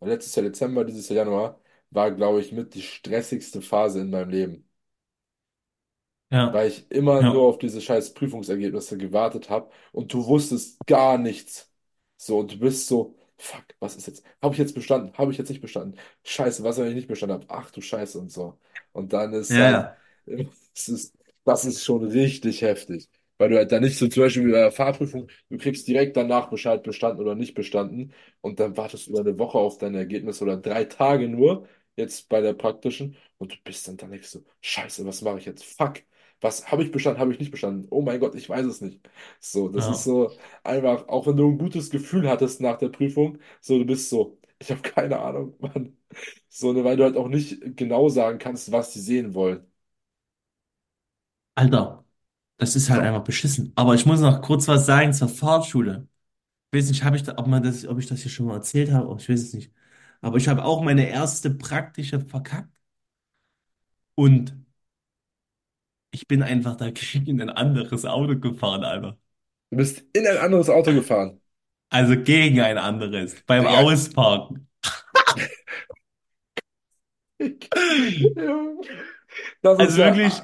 letztes 0.00 0.34
Jahr 0.36 0.44
Dezember, 0.44 0.84
dieses 0.84 1.08
Jahr 1.08 1.18
Januar, 1.26 1.60
war, 1.90 2.10
glaube 2.12 2.40
ich, 2.40 2.52
mit 2.52 2.74
die 2.74 2.82
stressigste 2.82 3.62
Phase 3.62 4.00
in 4.00 4.10
meinem 4.10 4.30
Leben 4.30 4.68
weil 6.50 6.68
ja, 6.68 6.68
ich 6.68 6.90
immer 6.90 7.22
nur 7.22 7.42
ja, 7.42 7.48
auf 7.48 7.58
diese 7.58 7.80
scheiß 7.80 8.14
Prüfungsergebnisse 8.14 8.98
gewartet 8.98 9.50
habe 9.50 9.70
und 9.92 10.12
du 10.12 10.26
wusstest 10.26 10.84
gar 10.86 11.18
nichts. 11.18 11.70
So, 12.16 12.38
und 12.40 12.52
du 12.54 12.58
bist 12.58 12.86
so, 12.86 13.16
fuck, 13.36 13.64
was 13.80 13.96
ist 13.96 14.06
jetzt? 14.06 14.24
Habe 14.42 14.54
ich 14.54 14.58
jetzt 14.58 14.74
bestanden? 14.74 15.12
Habe 15.16 15.32
ich 15.32 15.38
jetzt 15.38 15.48
nicht 15.48 15.60
bestanden? 15.60 15.98
Scheiße, 16.24 16.62
was, 16.64 16.78
wenn 16.78 16.88
ich 16.88 16.94
nicht 16.94 17.08
bestanden 17.08 17.34
habe? 17.40 17.46
Ach 17.50 17.70
du 17.70 17.80
Scheiße 17.80 18.18
und 18.18 18.30
so. 18.30 18.58
Und 18.92 19.12
dann 19.12 19.32
ist 19.32 19.56
ja, 19.56 19.58
halt, 19.58 19.80
ja. 19.80 19.98
es 20.74 20.88
ist, 20.88 21.14
das 21.44 21.64
ist 21.64 21.84
schon 21.84 22.04
richtig 22.04 22.62
heftig. 22.62 23.08
Weil 23.36 23.50
du 23.50 23.56
halt 23.56 23.72
dann 23.72 23.82
nicht 23.82 23.98
so 23.98 24.06
zum 24.06 24.22
Beispiel 24.22 24.46
wie 24.46 24.52
bei 24.52 24.58
der 24.60 24.70
Fahrprüfung, 24.72 25.28
du 25.50 25.58
kriegst 25.58 25.88
direkt 25.88 26.16
danach 26.16 26.50
Bescheid 26.50 26.82
bestanden 26.84 27.20
oder 27.20 27.34
nicht 27.34 27.54
bestanden 27.54 28.12
und 28.40 28.60
dann 28.60 28.76
wartest 28.76 29.06
du 29.06 29.10
über 29.10 29.20
eine 29.20 29.36
Woche 29.38 29.58
auf 29.58 29.78
dein 29.78 29.94
Ergebnis 29.96 30.40
oder 30.40 30.56
drei 30.56 30.84
Tage 30.84 31.28
nur, 31.28 31.66
jetzt 31.96 32.28
bei 32.28 32.40
der 32.40 32.52
praktischen, 32.54 33.16
und 33.38 33.52
du 33.52 33.56
bist 33.64 33.88
dann 33.88 33.96
da 33.96 34.06
nicht 34.06 34.24
so, 34.26 34.44
Scheiße, 34.60 35.04
was 35.04 35.20
mache 35.22 35.38
ich 35.38 35.46
jetzt? 35.46 35.64
Fuck. 35.64 36.02
Was 36.44 36.70
habe 36.70 36.82
ich 36.84 36.92
bestanden, 36.92 37.20
habe 37.20 37.32
ich 37.32 37.38
nicht 37.40 37.50
bestanden? 37.50 37.86
Oh 37.90 38.02
mein 38.02 38.20
Gott, 38.20 38.34
ich 38.34 38.48
weiß 38.48 38.66
es 38.66 38.80
nicht. 38.82 39.00
So, 39.40 39.68
das 39.68 39.88
ist 39.88 40.02
ja. 40.02 40.04
so 40.04 40.30
einfach, 40.62 41.08
auch 41.08 41.26
wenn 41.26 41.36
du 41.36 41.48
ein 41.50 41.58
gutes 41.58 41.90
Gefühl 41.90 42.28
hattest 42.28 42.60
nach 42.60 42.78
der 42.78 42.88
Prüfung, 42.90 43.38
so, 43.60 43.78
du 43.78 43.86
bist 43.86 44.10
so, 44.10 44.38
ich 44.58 44.70
habe 44.70 44.82
keine 44.82 45.20
Ahnung, 45.20 45.54
Mann. 45.60 45.96
So, 46.48 46.72
ne, 46.72 46.84
weil 46.84 46.96
du 46.96 47.04
halt 47.04 47.16
auch 47.16 47.28
nicht 47.28 47.76
genau 47.76 48.08
sagen 48.08 48.38
kannst, 48.38 48.72
was 48.72 48.92
die 48.92 49.00
sehen 49.00 49.34
wollen. 49.34 49.66
Alter, 51.54 52.04
das 52.58 52.76
ist 52.76 52.90
halt 52.90 53.02
einfach 53.02 53.24
beschissen. 53.24 53.72
Aber 53.76 53.94
ich 53.94 54.06
muss 54.06 54.20
noch 54.20 54.42
kurz 54.42 54.68
was 54.68 54.86
sagen 54.86 55.12
zur 55.12 55.28
Fahrschule. 55.28 56.08
Ich 56.72 56.78
weiß 56.80 56.88
nicht, 56.90 57.04
habe 57.04 57.16
ich 57.16 57.22
da, 57.24 57.38
ob 57.38 57.46
man 57.48 57.62
das, 57.62 57.86
ob 57.86 57.98
ich 57.98 58.06
das 58.08 58.22
hier 58.22 58.30
schon 58.32 58.46
mal 58.48 58.56
erzählt 58.56 58.92
habe, 58.92 59.16
ich 59.20 59.28
weiß 59.28 59.40
es 59.42 59.54
nicht. 59.54 59.72
Aber 60.22 60.38
ich 60.38 60.48
habe 60.48 60.64
auch 60.64 60.82
meine 60.82 61.08
erste 61.08 61.50
praktische 61.52 62.20
verkackt 62.20 62.70
und 64.14 64.54
ich 66.14 66.26
bin 66.28 66.42
einfach 66.42 66.76
dagegen 66.76 67.26
in 67.26 67.40
ein 67.42 67.50
anderes 67.50 68.04
Auto 68.06 68.38
gefahren, 68.38 68.84
Alter. 68.84 69.18
Du 69.70 69.76
bist 69.76 70.04
in 70.14 70.26
ein 70.26 70.38
anderes 70.38 70.68
Auto 70.70 70.92
gefahren. 70.94 71.40
Also 71.90 72.16
gegen 72.22 72.60
ein 72.60 72.76
anderes 72.78 73.36
beim 73.46 73.66
Digga, 73.66 73.84
Ausparken. 73.86 74.68
Das 79.62 79.80
ist 79.80 79.96
Also 79.96 79.98
ja. 79.98 80.14
wirklich, 80.14 80.42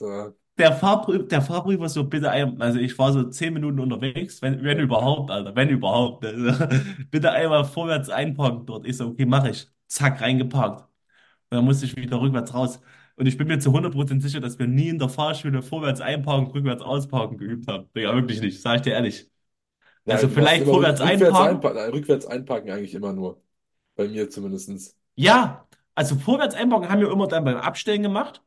Alter. 0.00 0.34
der 0.58 0.72
Fahrprüfer, 0.72 1.24
der 1.24 1.42
Fahrprüfer 1.42 1.88
so 1.88 2.04
bitte 2.04 2.30
ein, 2.30 2.60
also 2.62 2.78
ich 2.78 2.96
war 2.98 3.12
so 3.12 3.24
zehn 3.28 3.52
Minuten 3.54 3.80
unterwegs, 3.80 4.40
wenn, 4.42 4.62
wenn 4.62 4.78
überhaupt, 4.78 5.30
Alter, 5.30 5.56
wenn 5.56 5.68
überhaupt. 5.70 6.24
Also, 6.24 6.66
bitte 7.10 7.32
einmal 7.32 7.64
vorwärts 7.64 8.08
einparken 8.10 8.64
dort. 8.66 8.86
Ich 8.86 8.96
so, 8.96 9.08
okay, 9.08 9.26
mache 9.26 9.50
ich. 9.50 9.66
Zack, 9.88 10.20
reingeparkt. 10.20 10.82
Und 11.50 11.56
dann 11.58 11.64
musste 11.64 11.86
ich 11.86 11.96
wieder 11.96 12.20
rückwärts 12.20 12.54
raus. 12.54 12.80
Und 13.16 13.26
ich 13.26 13.38
bin 13.38 13.46
mir 13.48 13.58
zu 13.60 13.72
100% 13.72 14.22
sicher, 14.22 14.40
dass 14.40 14.58
wir 14.58 14.66
nie 14.66 14.88
in 14.88 14.98
der 14.98 15.08
Fahrschule 15.08 15.62
vorwärts 15.62 16.00
einparken, 16.00 16.48
rückwärts 16.52 16.82
ausparken 16.82 17.38
geübt 17.38 17.68
haben. 17.68 17.88
Digga, 17.96 18.14
wirklich 18.14 18.40
nicht, 18.40 18.60
sag 18.62 18.76
ich 18.76 18.82
dir 18.82 18.94
ehrlich. 18.94 19.30
Also 20.06 20.28
du 20.28 20.28
vielleicht 20.28 20.56
immer 20.58 20.74
rück, 20.76 20.88
vorwärts 20.88 21.00
rückwärts 21.00 21.40
einparken. 21.40 21.40
einparken, 21.40 21.78
nein, 21.80 21.90
rückwärts 21.90 22.26
einparken 22.26 22.70
eigentlich 22.70 22.94
immer 22.94 23.12
nur. 23.12 23.42
Bei 23.96 24.08
mir 24.08 24.30
zumindest. 24.30 24.96
Ja, 25.16 25.66
also 25.94 26.16
vorwärts 26.16 26.54
einparken 26.54 26.88
haben 26.90 27.00
wir 27.00 27.10
immer 27.10 27.28
dann 27.28 27.44
beim 27.44 27.56
Abstellen 27.56 28.02
gemacht. 28.02 28.42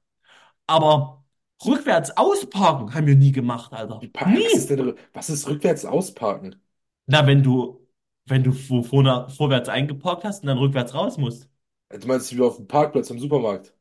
Aber 0.67 1.25
Rückwärts 1.65 2.12
ausparken 2.17 2.93
haben 2.93 3.08
wir 3.08 3.15
nie 3.17 3.32
gemacht, 3.34 3.73
Wie, 3.99 4.08
Alter. 4.08 4.08
pa- 4.08 4.32
was 4.34 4.56
ist 4.56 4.69
Nie. 4.69 4.71
denn, 4.71 4.95
was 5.13 5.30
ist 5.30 5.47
rückwärts 5.47 5.86
ausparken? 5.86 6.62
Na, 7.06 7.25
wenn 7.27 7.43
du, 7.43 7.86
wenn 8.25 8.43
du 8.43 8.51
vor, 8.53 8.84
vorne, 8.84 9.30
vorwärts 9.30 9.69
eingeparkt 9.69 10.23
hast 10.23 10.41
und 10.43 10.47
dann 10.47 10.58
rückwärts 10.58 10.93
raus 10.93 11.17
musst. 11.17 11.49
Du 11.89 12.08
meinst 12.08 12.34
wie 12.36 12.41
auf 12.41 12.56
dem 12.58 12.67
Parkplatz 12.67 13.10
im 13.10 13.19
Supermarkt? 13.19 13.73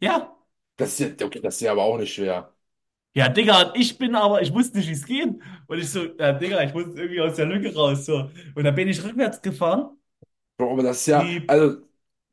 Ja. 0.00 0.36
Das 0.76 0.98
ist 1.00 1.20
ja, 1.20 1.26
okay, 1.26 1.40
das 1.40 1.56
ist 1.56 1.60
ja 1.62 1.72
aber 1.72 1.82
auch 1.84 1.98
nicht 1.98 2.14
schwer. 2.14 2.54
Ja, 3.14 3.28
Digga, 3.28 3.62
und 3.62 3.76
ich 3.76 3.98
bin 3.98 4.14
aber, 4.14 4.42
ich 4.42 4.52
wusste 4.54 4.78
nicht, 4.78 4.88
wie 4.88 4.92
es 4.92 5.04
geht. 5.06 5.28
Und 5.66 5.78
ich 5.78 5.90
so, 5.90 6.04
ja, 6.18 6.32
Digga, 6.32 6.62
ich 6.62 6.72
muss 6.72 6.84
irgendwie 6.94 7.20
aus 7.20 7.34
der 7.36 7.46
Lücke 7.46 7.74
raus, 7.74 8.06
so. 8.06 8.30
Und 8.54 8.64
dann 8.64 8.74
bin 8.74 8.88
ich 8.88 9.02
rückwärts 9.02 9.42
gefahren. 9.42 9.96
Bro, 10.56 10.72
aber 10.72 10.82
das 10.82 10.98
ist 11.00 11.06
ja, 11.06 11.32
Die, 11.32 11.42
also, 11.46 11.82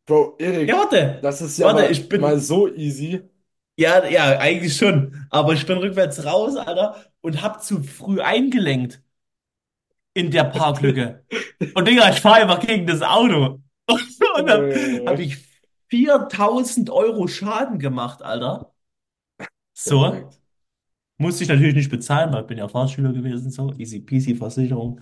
Bro, 0.06 0.36
ja, 0.66 0.78
Erik, 0.78 0.78
warte, 0.78 1.22
das 1.22 1.42
ist 1.42 1.58
ja 1.58 1.70
warte, 1.70 1.72
mal, 1.72 1.92
ich 1.92 2.10
mal 2.16 2.40
bin, 2.40 2.40
so 2.40 2.68
easy. 2.74 3.30
ja, 3.78 4.06
ja, 4.08 4.40
eigentlich 4.40 4.76
schon. 4.78 5.26
Aber 5.30 5.54
ich 5.54 5.66
bin 5.66 5.78
rückwärts 5.78 6.26
raus, 6.26 6.56
Alter, 6.56 7.06
und 7.22 7.42
hab 7.42 7.64
zu 7.64 7.84
früh 7.84 8.22
eingelenkt 8.22 9.02
in 10.14 10.32
der 10.32 10.46
Parklücke. 10.46 11.26
Und 11.74 11.88
Digga, 11.88 12.10
ich 12.10 12.22
fahre 12.22 12.42
einfach 12.44 12.60
gegen 12.66 12.88
das 12.88 13.02
Auto. 13.02 13.62
Und 14.38 14.48
dann 14.48 14.70
habe 15.06 15.22
Äh, 15.22 15.24
ich 15.24 15.38
4000 15.90 16.90
Euro 16.90 17.28
Schaden 17.28 17.80
gemacht, 17.80 18.22
Alter. 18.24 18.74
So. 19.74 20.00
perfekt. 20.02 20.40
Musste 21.18 21.44
ich 21.44 21.50
natürlich 21.50 21.76
nicht 21.76 21.92
bezahlen, 21.92 22.34
weil 22.34 22.42
ich 22.42 22.48
bin 22.48 22.58
ja 22.58 22.68
Fahrschüler 22.68 23.14
gewesen, 23.14 23.52
so. 23.52 23.74
Easy 23.78 24.02
peasy 24.02 24.36
Versicherung. 24.36 25.02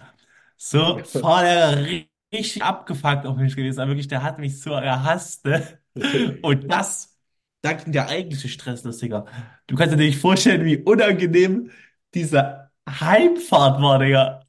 So, 0.58 1.04
Fahrlehrer 1.06 1.78
ri- 1.86 2.10
richtig 2.34 2.64
abgefuckt 2.64 3.26
auf 3.26 3.38
mich 3.38 3.56
gewesen. 3.56 3.80
Aber 3.82 3.90
wirklich, 3.92 4.08
der 4.10 4.24
hat 4.24 4.40
mich 4.40 4.60
so 4.62 4.72
gehasst, 4.72 5.46
ne? 5.46 5.80
Und 6.42 6.72
das, 6.72 7.18
da 7.62 7.74
ging 7.74 7.94
der 7.94 8.10
eigentliche 8.10 8.50
Stress 8.50 8.84
los, 8.84 9.00
Digga. 9.00 9.26
Du 9.68 9.76
kannst 9.76 9.94
dir 9.94 9.98
nicht 9.98 10.20
vorstellen, 10.20 10.66
wie 10.66 10.78
unangenehm 10.84 11.72
diese 12.14 12.72
Heimfahrt 12.90 13.82
war, 13.82 14.00
Digga. 14.00 14.42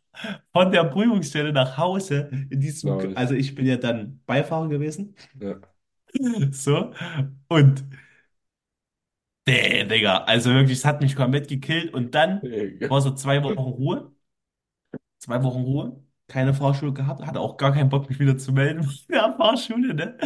Von 0.53 0.73
der 0.73 0.85
Prüfungsstelle 0.85 1.53
nach 1.53 1.77
Hause 1.79 2.31
in 2.51 2.61
diesem, 2.61 2.99
Glaube 2.99 3.07
ich. 3.09 3.18
also 3.18 3.35
ich 3.35 3.55
bin 3.55 3.66
ja 3.66 3.77
dann 3.77 4.20
Beifahrer 4.27 4.68
gewesen. 4.68 5.16
Ja. 5.40 5.74
So. 6.53 6.92
Und, 7.48 7.85
nee, 9.46 9.85
Digga, 9.85 10.24
also 10.24 10.50
wirklich, 10.53 10.79
es 10.79 10.85
hat 10.85 11.00
mich 11.00 11.16
komplett 11.16 11.48
gekillt. 11.48 11.92
Und 11.94 12.14
dann 12.14 12.50
war 12.88 13.00
so 13.00 13.14
zwei 13.14 13.42
Wochen 13.42 13.59
Ruhe. 13.59 14.12
Zwei 15.18 15.42
Wochen 15.42 15.62
Ruhe, 15.62 16.03
keine 16.29 16.55
Fahrschule 16.55 16.92
gehabt, 16.92 17.24
hatte 17.27 17.40
auch 17.40 17.57
gar 17.57 17.72
keinen 17.72 17.88
Bock, 17.88 18.09
mich 18.09 18.18
wieder 18.18 18.37
zu 18.38 18.53
melden 18.53 18.83
in 19.09 19.14
der 19.14 19.35
Fahrschule, 19.37 19.94
ne? 19.94 20.16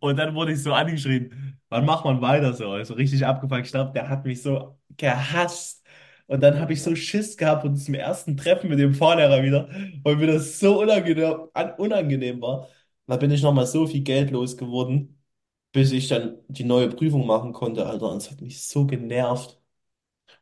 Und 0.00 0.16
dann 0.18 0.34
wurde 0.34 0.52
ich 0.52 0.62
so 0.62 0.72
angeschrien, 0.72 1.58
wann 1.68 1.84
macht 1.84 2.04
man 2.04 2.20
weiter 2.22 2.52
so? 2.54 2.70
Also 2.70 2.94
richtig 2.94 3.24
abgefuckt. 3.26 3.66
Ich 3.66 3.72
glaube, 3.72 3.92
der 3.92 4.08
hat 4.08 4.24
mich 4.24 4.42
so 4.42 4.78
gehasst. 4.96 5.84
Und 6.26 6.42
dann 6.42 6.58
habe 6.60 6.72
ich 6.74 6.82
so 6.82 6.94
Schiss 6.94 7.36
gehabt 7.36 7.64
und 7.64 7.76
zum 7.76 7.94
ersten 7.94 8.36
Treffen 8.36 8.68
mit 8.68 8.78
dem 8.78 8.94
Fahrlehrer 8.94 9.42
wieder, 9.42 9.68
weil 10.02 10.16
mir 10.16 10.26
das 10.26 10.58
so 10.60 10.80
unangenehm, 10.82 11.48
an- 11.54 11.72
unangenehm 11.78 12.40
war. 12.42 12.68
Da 13.06 13.16
bin 13.16 13.30
ich 13.30 13.42
nochmal 13.42 13.66
so 13.66 13.86
viel 13.86 14.02
Geld 14.02 14.30
losgeworden, 14.30 15.17
bis 15.72 15.92
ich 15.92 16.08
dann 16.08 16.38
die 16.48 16.64
neue 16.64 16.88
Prüfung 16.90 17.26
machen 17.26 17.52
konnte, 17.52 17.86
Alter. 17.86 18.10
Und 18.10 18.18
es 18.18 18.30
hat 18.30 18.40
mich 18.40 18.62
so 18.66 18.86
genervt. 18.86 19.60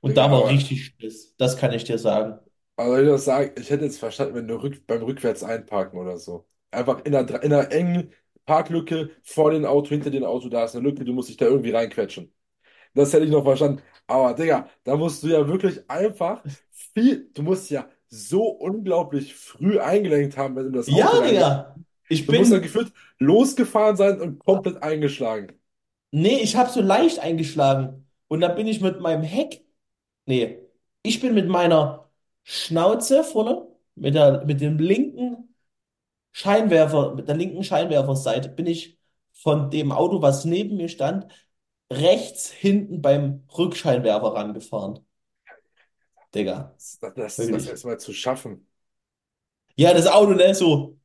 Und 0.01 0.17
Digga, 0.17 0.27
da 0.27 0.31
war 0.31 0.47
aber, 0.47 0.49
richtig 0.49 0.87
Schiss. 0.99 1.35
Das 1.39 1.57
kann 1.59 1.73
ich 1.73 1.85
dir 1.85 1.99
sagen. 1.99 2.39
aber 2.77 3.01
ich 3.03 3.09
muss 3.09 3.25
sagen, 3.25 3.53
ich 3.59 3.71
hätte 3.71 3.85
jetzt 3.85 3.99
verstanden, 3.99 4.35
wenn 4.35 4.49
du 4.49 4.57
rück, 4.63 4.87
beim 4.87 5.03
Rückwärts 5.03 5.43
einparken 5.43 5.99
oder 5.99 6.19
so. 6.19 6.47
Einfach 6.71 7.05
in 7.05 7.15
einer, 7.15 7.43
in 7.43 7.53
einer 7.53 7.71
engen 7.73 8.13
Parklücke 8.45 9.11
vor 9.23 9.51
dem 9.51 9.65
Auto, 9.65 9.89
hinter 9.91 10.11
dem 10.11 10.25
Auto, 10.25 10.49
da 10.49 10.65
ist 10.65 10.77
eine 10.77 10.85
Lücke, 10.89 11.05
du 11.05 11.13
musst 11.13 11.29
dich 11.31 11.37
da 11.37 11.47
irgendwie 11.47 11.71
reinquetschen. 11.71 12.33
Das 12.95 13.13
hätte 13.15 13.25
ich 13.27 13.33
noch 13.33 13.45
verstanden. 13.45 13.83
Aber 14.07 14.35
Digga, 14.35 14.69
da 14.85 14.97
musst 14.97 15.23
du 15.25 15.29
ja 15.29 15.47
wirklich 15.49 15.89
einfach 15.91 16.45
viel, 16.71 17.31
du 17.35 17.43
musst 17.43 17.71
ja 17.71 17.89
so 18.09 18.45
unglaublich 18.49 19.35
früh 19.35 19.81
eingelenkt 19.81 20.37
haben, 20.39 20.57
wenn 20.57 20.65
du 20.65 20.69
in 20.71 20.75
das 20.77 20.91
Auto 20.93 21.17
Ja, 21.17 21.21
reingehst. 21.21 21.53
Digga. 21.55 21.77
Ich 22.09 22.27
Du 22.27 22.35
musst 22.35 22.53
ja 22.53 22.59
bin, 22.59 22.61
gefühlt 22.61 22.93
losgefahren 23.19 23.97
sein 23.97 24.21
und 24.21 24.39
komplett 24.39 24.83
eingeschlagen. 24.83 25.59
nee, 26.11 26.39
ich 26.41 26.57
habe 26.57 26.71
so 26.71 26.81
leicht 26.81 27.19
eingeschlagen. 27.19 28.09
Und 28.29 28.41
dann 28.41 28.57
bin 28.57 28.67
ich 28.67 28.81
mit 28.81 29.01
meinem 29.01 29.23
Heck, 29.23 29.65
nee, 30.27 30.59
ich 31.03 31.21
bin 31.21 31.35
mit 31.35 31.49
meiner 31.49 32.11
Schnauze 32.45 33.25
vorne, 33.25 33.69
mit 33.97 34.15
der, 34.15 34.45
mit 34.47 34.61
dem 34.61 34.79
linken 34.79 35.55
Scheinwerfer, 36.33 37.15
mit 37.15 37.29
der 37.29 37.37
linken 37.37 37.65
Scheinwerferseite, 37.65 38.51
bin 38.51 38.67
ich 38.67 38.99
von 39.33 39.71
dem 39.71 39.93
Auto, 39.93 40.23
was 40.23 40.45
neben 40.47 40.77
mir 40.79 40.89
stand, 40.91 41.27
rechts 41.93 42.51
hinten 42.53 43.03
beim 43.03 43.45
Rückscheinwerfer 43.57 44.35
rangefahren. 44.35 45.01
Digga, 46.35 46.79
Das, 46.79 46.99
das, 47.15 47.49
das 47.49 47.67
wirklich. 47.67 47.67
erstmal 47.67 47.99
zu 48.01 48.13
schaffen. 48.15 48.67
Ja, 49.77 49.93
das 49.95 50.07
Auto, 50.07 50.33
ne, 50.35 50.55
so. 50.55 50.99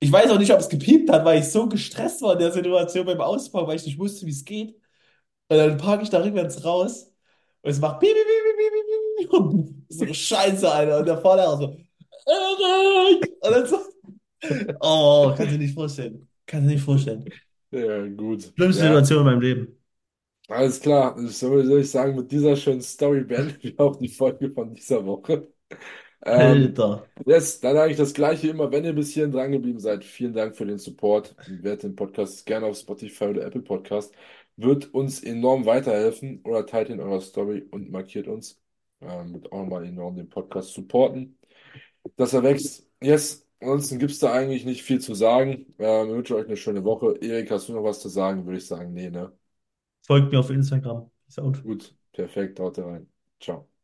Ich 0.00 0.10
weiß 0.10 0.30
auch 0.30 0.38
nicht, 0.38 0.52
ob 0.52 0.60
es 0.60 0.68
gepiept 0.68 1.10
hat, 1.10 1.24
weil 1.24 1.40
ich 1.40 1.48
so 1.50 1.68
gestresst 1.68 2.22
war 2.22 2.32
in 2.34 2.38
der 2.38 2.52
Situation 2.52 3.04
beim 3.06 3.20
Auspacken, 3.20 3.66
weil 3.68 3.76
ich 3.76 3.84
nicht 3.86 3.98
wusste, 3.98 4.26
wie 4.26 4.30
es 4.30 4.44
geht. 4.44 4.70
Und 5.48 5.58
dann 5.58 5.78
parke 5.78 6.04
ich 6.04 6.10
da 6.10 6.22
rückwärts 6.22 6.64
raus 6.64 7.12
und 7.62 7.70
es 7.70 7.80
macht 7.80 8.00
piep, 8.00 8.12
piep, 8.14 8.26
piep, 8.26 8.56
piep, 8.58 9.30
piep, 9.30 9.66
piep, 9.66 9.86
so 9.90 10.14
Scheiße, 10.14 10.70
Alter. 10.70 10.98
Und 11.00 11.06
der 11.08 11.18
Fahrlehrer 11.18 11.58
so, 11.58 11.76
Erik! 12.26 13.24
Und 13.42 13.52
dann 13.52 13.66
so, 13.66 13.78
oh, 14.80 15.34
kannst 15.36 15.52
du 15.54 15.58
dir 15.58 15.64
nicht 15.64 15.74
vorstellen. 15.74 16.28
Kannst 16.46 16.64
du 16.66 16.68
dir 16.70 16.74
nicht 16.76 16.84
vorstellen. 16.84 17.24
Ja, 17.72 18.06
gut. 18.08 18.52
Schlimmste 18.56 18.82
Ja, 18.82 18.84
Situation 18.84 19.18
in 19.20 19.24
meinem 19.24 19.40
Leben. 19.40 19.76
alles 20.48 20.80
klar. 20.80 21.16
So 21.28 21.62
soll 21.62 21.80
ich 21.80 21.90
sagen, 21.90 22.16
mit 22.16 22.30
dieser 22.32 22.56
schönen 22.56 22.82
Story 22.82 23.22
beenden 23.24 23.56
wir 23.62 23.80
auch 23.80 23.96
die 23.96 24.08
Folge 24.08 24.50
von 24.52 24.74
dieser 24.74 25.04
Woche. 25.06 25.48
Ähm, 26.22 26.76
Alter. 26.76 27.10
yes, 27.24 27.60
dann 27.60 27.76
eigentlich 27.76 27.96
das 27.96 28.14
Gleiche 28.14 28.48
immer, 28.48 28.70
wenn 28.72 28.84
ihr 28.84 28.92
bis 28.94 29.12
hierhin 29.12 29.32
dran 29.32 29.52
geblieben 29.52 29.80
seid. 29.80 30.04
Vielen 30.04 30.34
Dank 30.34 30.56
für 30.56 30.66
den 30.66 30.78
Support. 30.78 31.36
Bewertet 31.46 31.84
den 31.84 31.96
Podcast 31.96 32.44
gerne 32.46 32.66
auf 32.66 32.76
Spotify 32.78 33.24
oder 33.26 33.44
Apple 33.46 33.62
Podcast. 33.62 34.14
Wird 34.56 34.92
uns 34.94 35.22
enorm 35.22 35.64
weiterhelfen. 35.66 36.42
Oder 36.44 36.66
teilt 36.66 36.90
in 36.90 37.00
eurer 37.00 37.20
Story 37.20 37.66
und 37.70 37.90
markiert 37.90 38.28
uns. 38.28 38.60
Ähm, 39.00 39.34
wird 39.34 39.50
auch 39.52 39.60
nochmal 39.60 39.84
enorm 39.86 40.16
den 40.16 40.28
Podcast 40.28 40.74
supporten. 40.74 41.38
dass 42.16 42.32
er 42.34 42.42
wächst. 42.42 42.88
Yes, 43.02 43.46
ansonsten 43.60 43.98
gibt 43.98 44.12
es 44.12 44.18
da 44.18 44.32
eigentlich 44.32 44.64
nicht 44.64 44.82
viel 44.82 45.00
zu 45.00 45.14
sagen. 45.14 45.74
Ähm, 45.78 46.08
ich 46.08 46.14
wünsche 46.14 46.36
euch 46.36 46.46
eine 46.46 46.56
schöne 46.56 46.84
Woche. 46.84 47.16
Erik, 47.20 47.50
hast 47.50 47.68
du 47.68 47.74
noch 47.74 47.84
was 47.84 48.00
zu 48.00 48.08
sagen? 48.08 48.46
Würde 48.46 48.58
ich 48.58 48.66
sagen, 48.66 48.92
nee, 48.92 49.10
ne? 49.10 49.32
Folgt 50.06 50.32
mir 50.32 50.40
auf 50.40 50.50
Instagram. 50.50 51.10
Peace 51.26 51.38
out. 51.38 51.62
Gut, 51.62 51.94
perfekt, 52.12 52.60
haut 52.60 52.78
rein. 52.78 53.08
Ciao. 53.40 53.79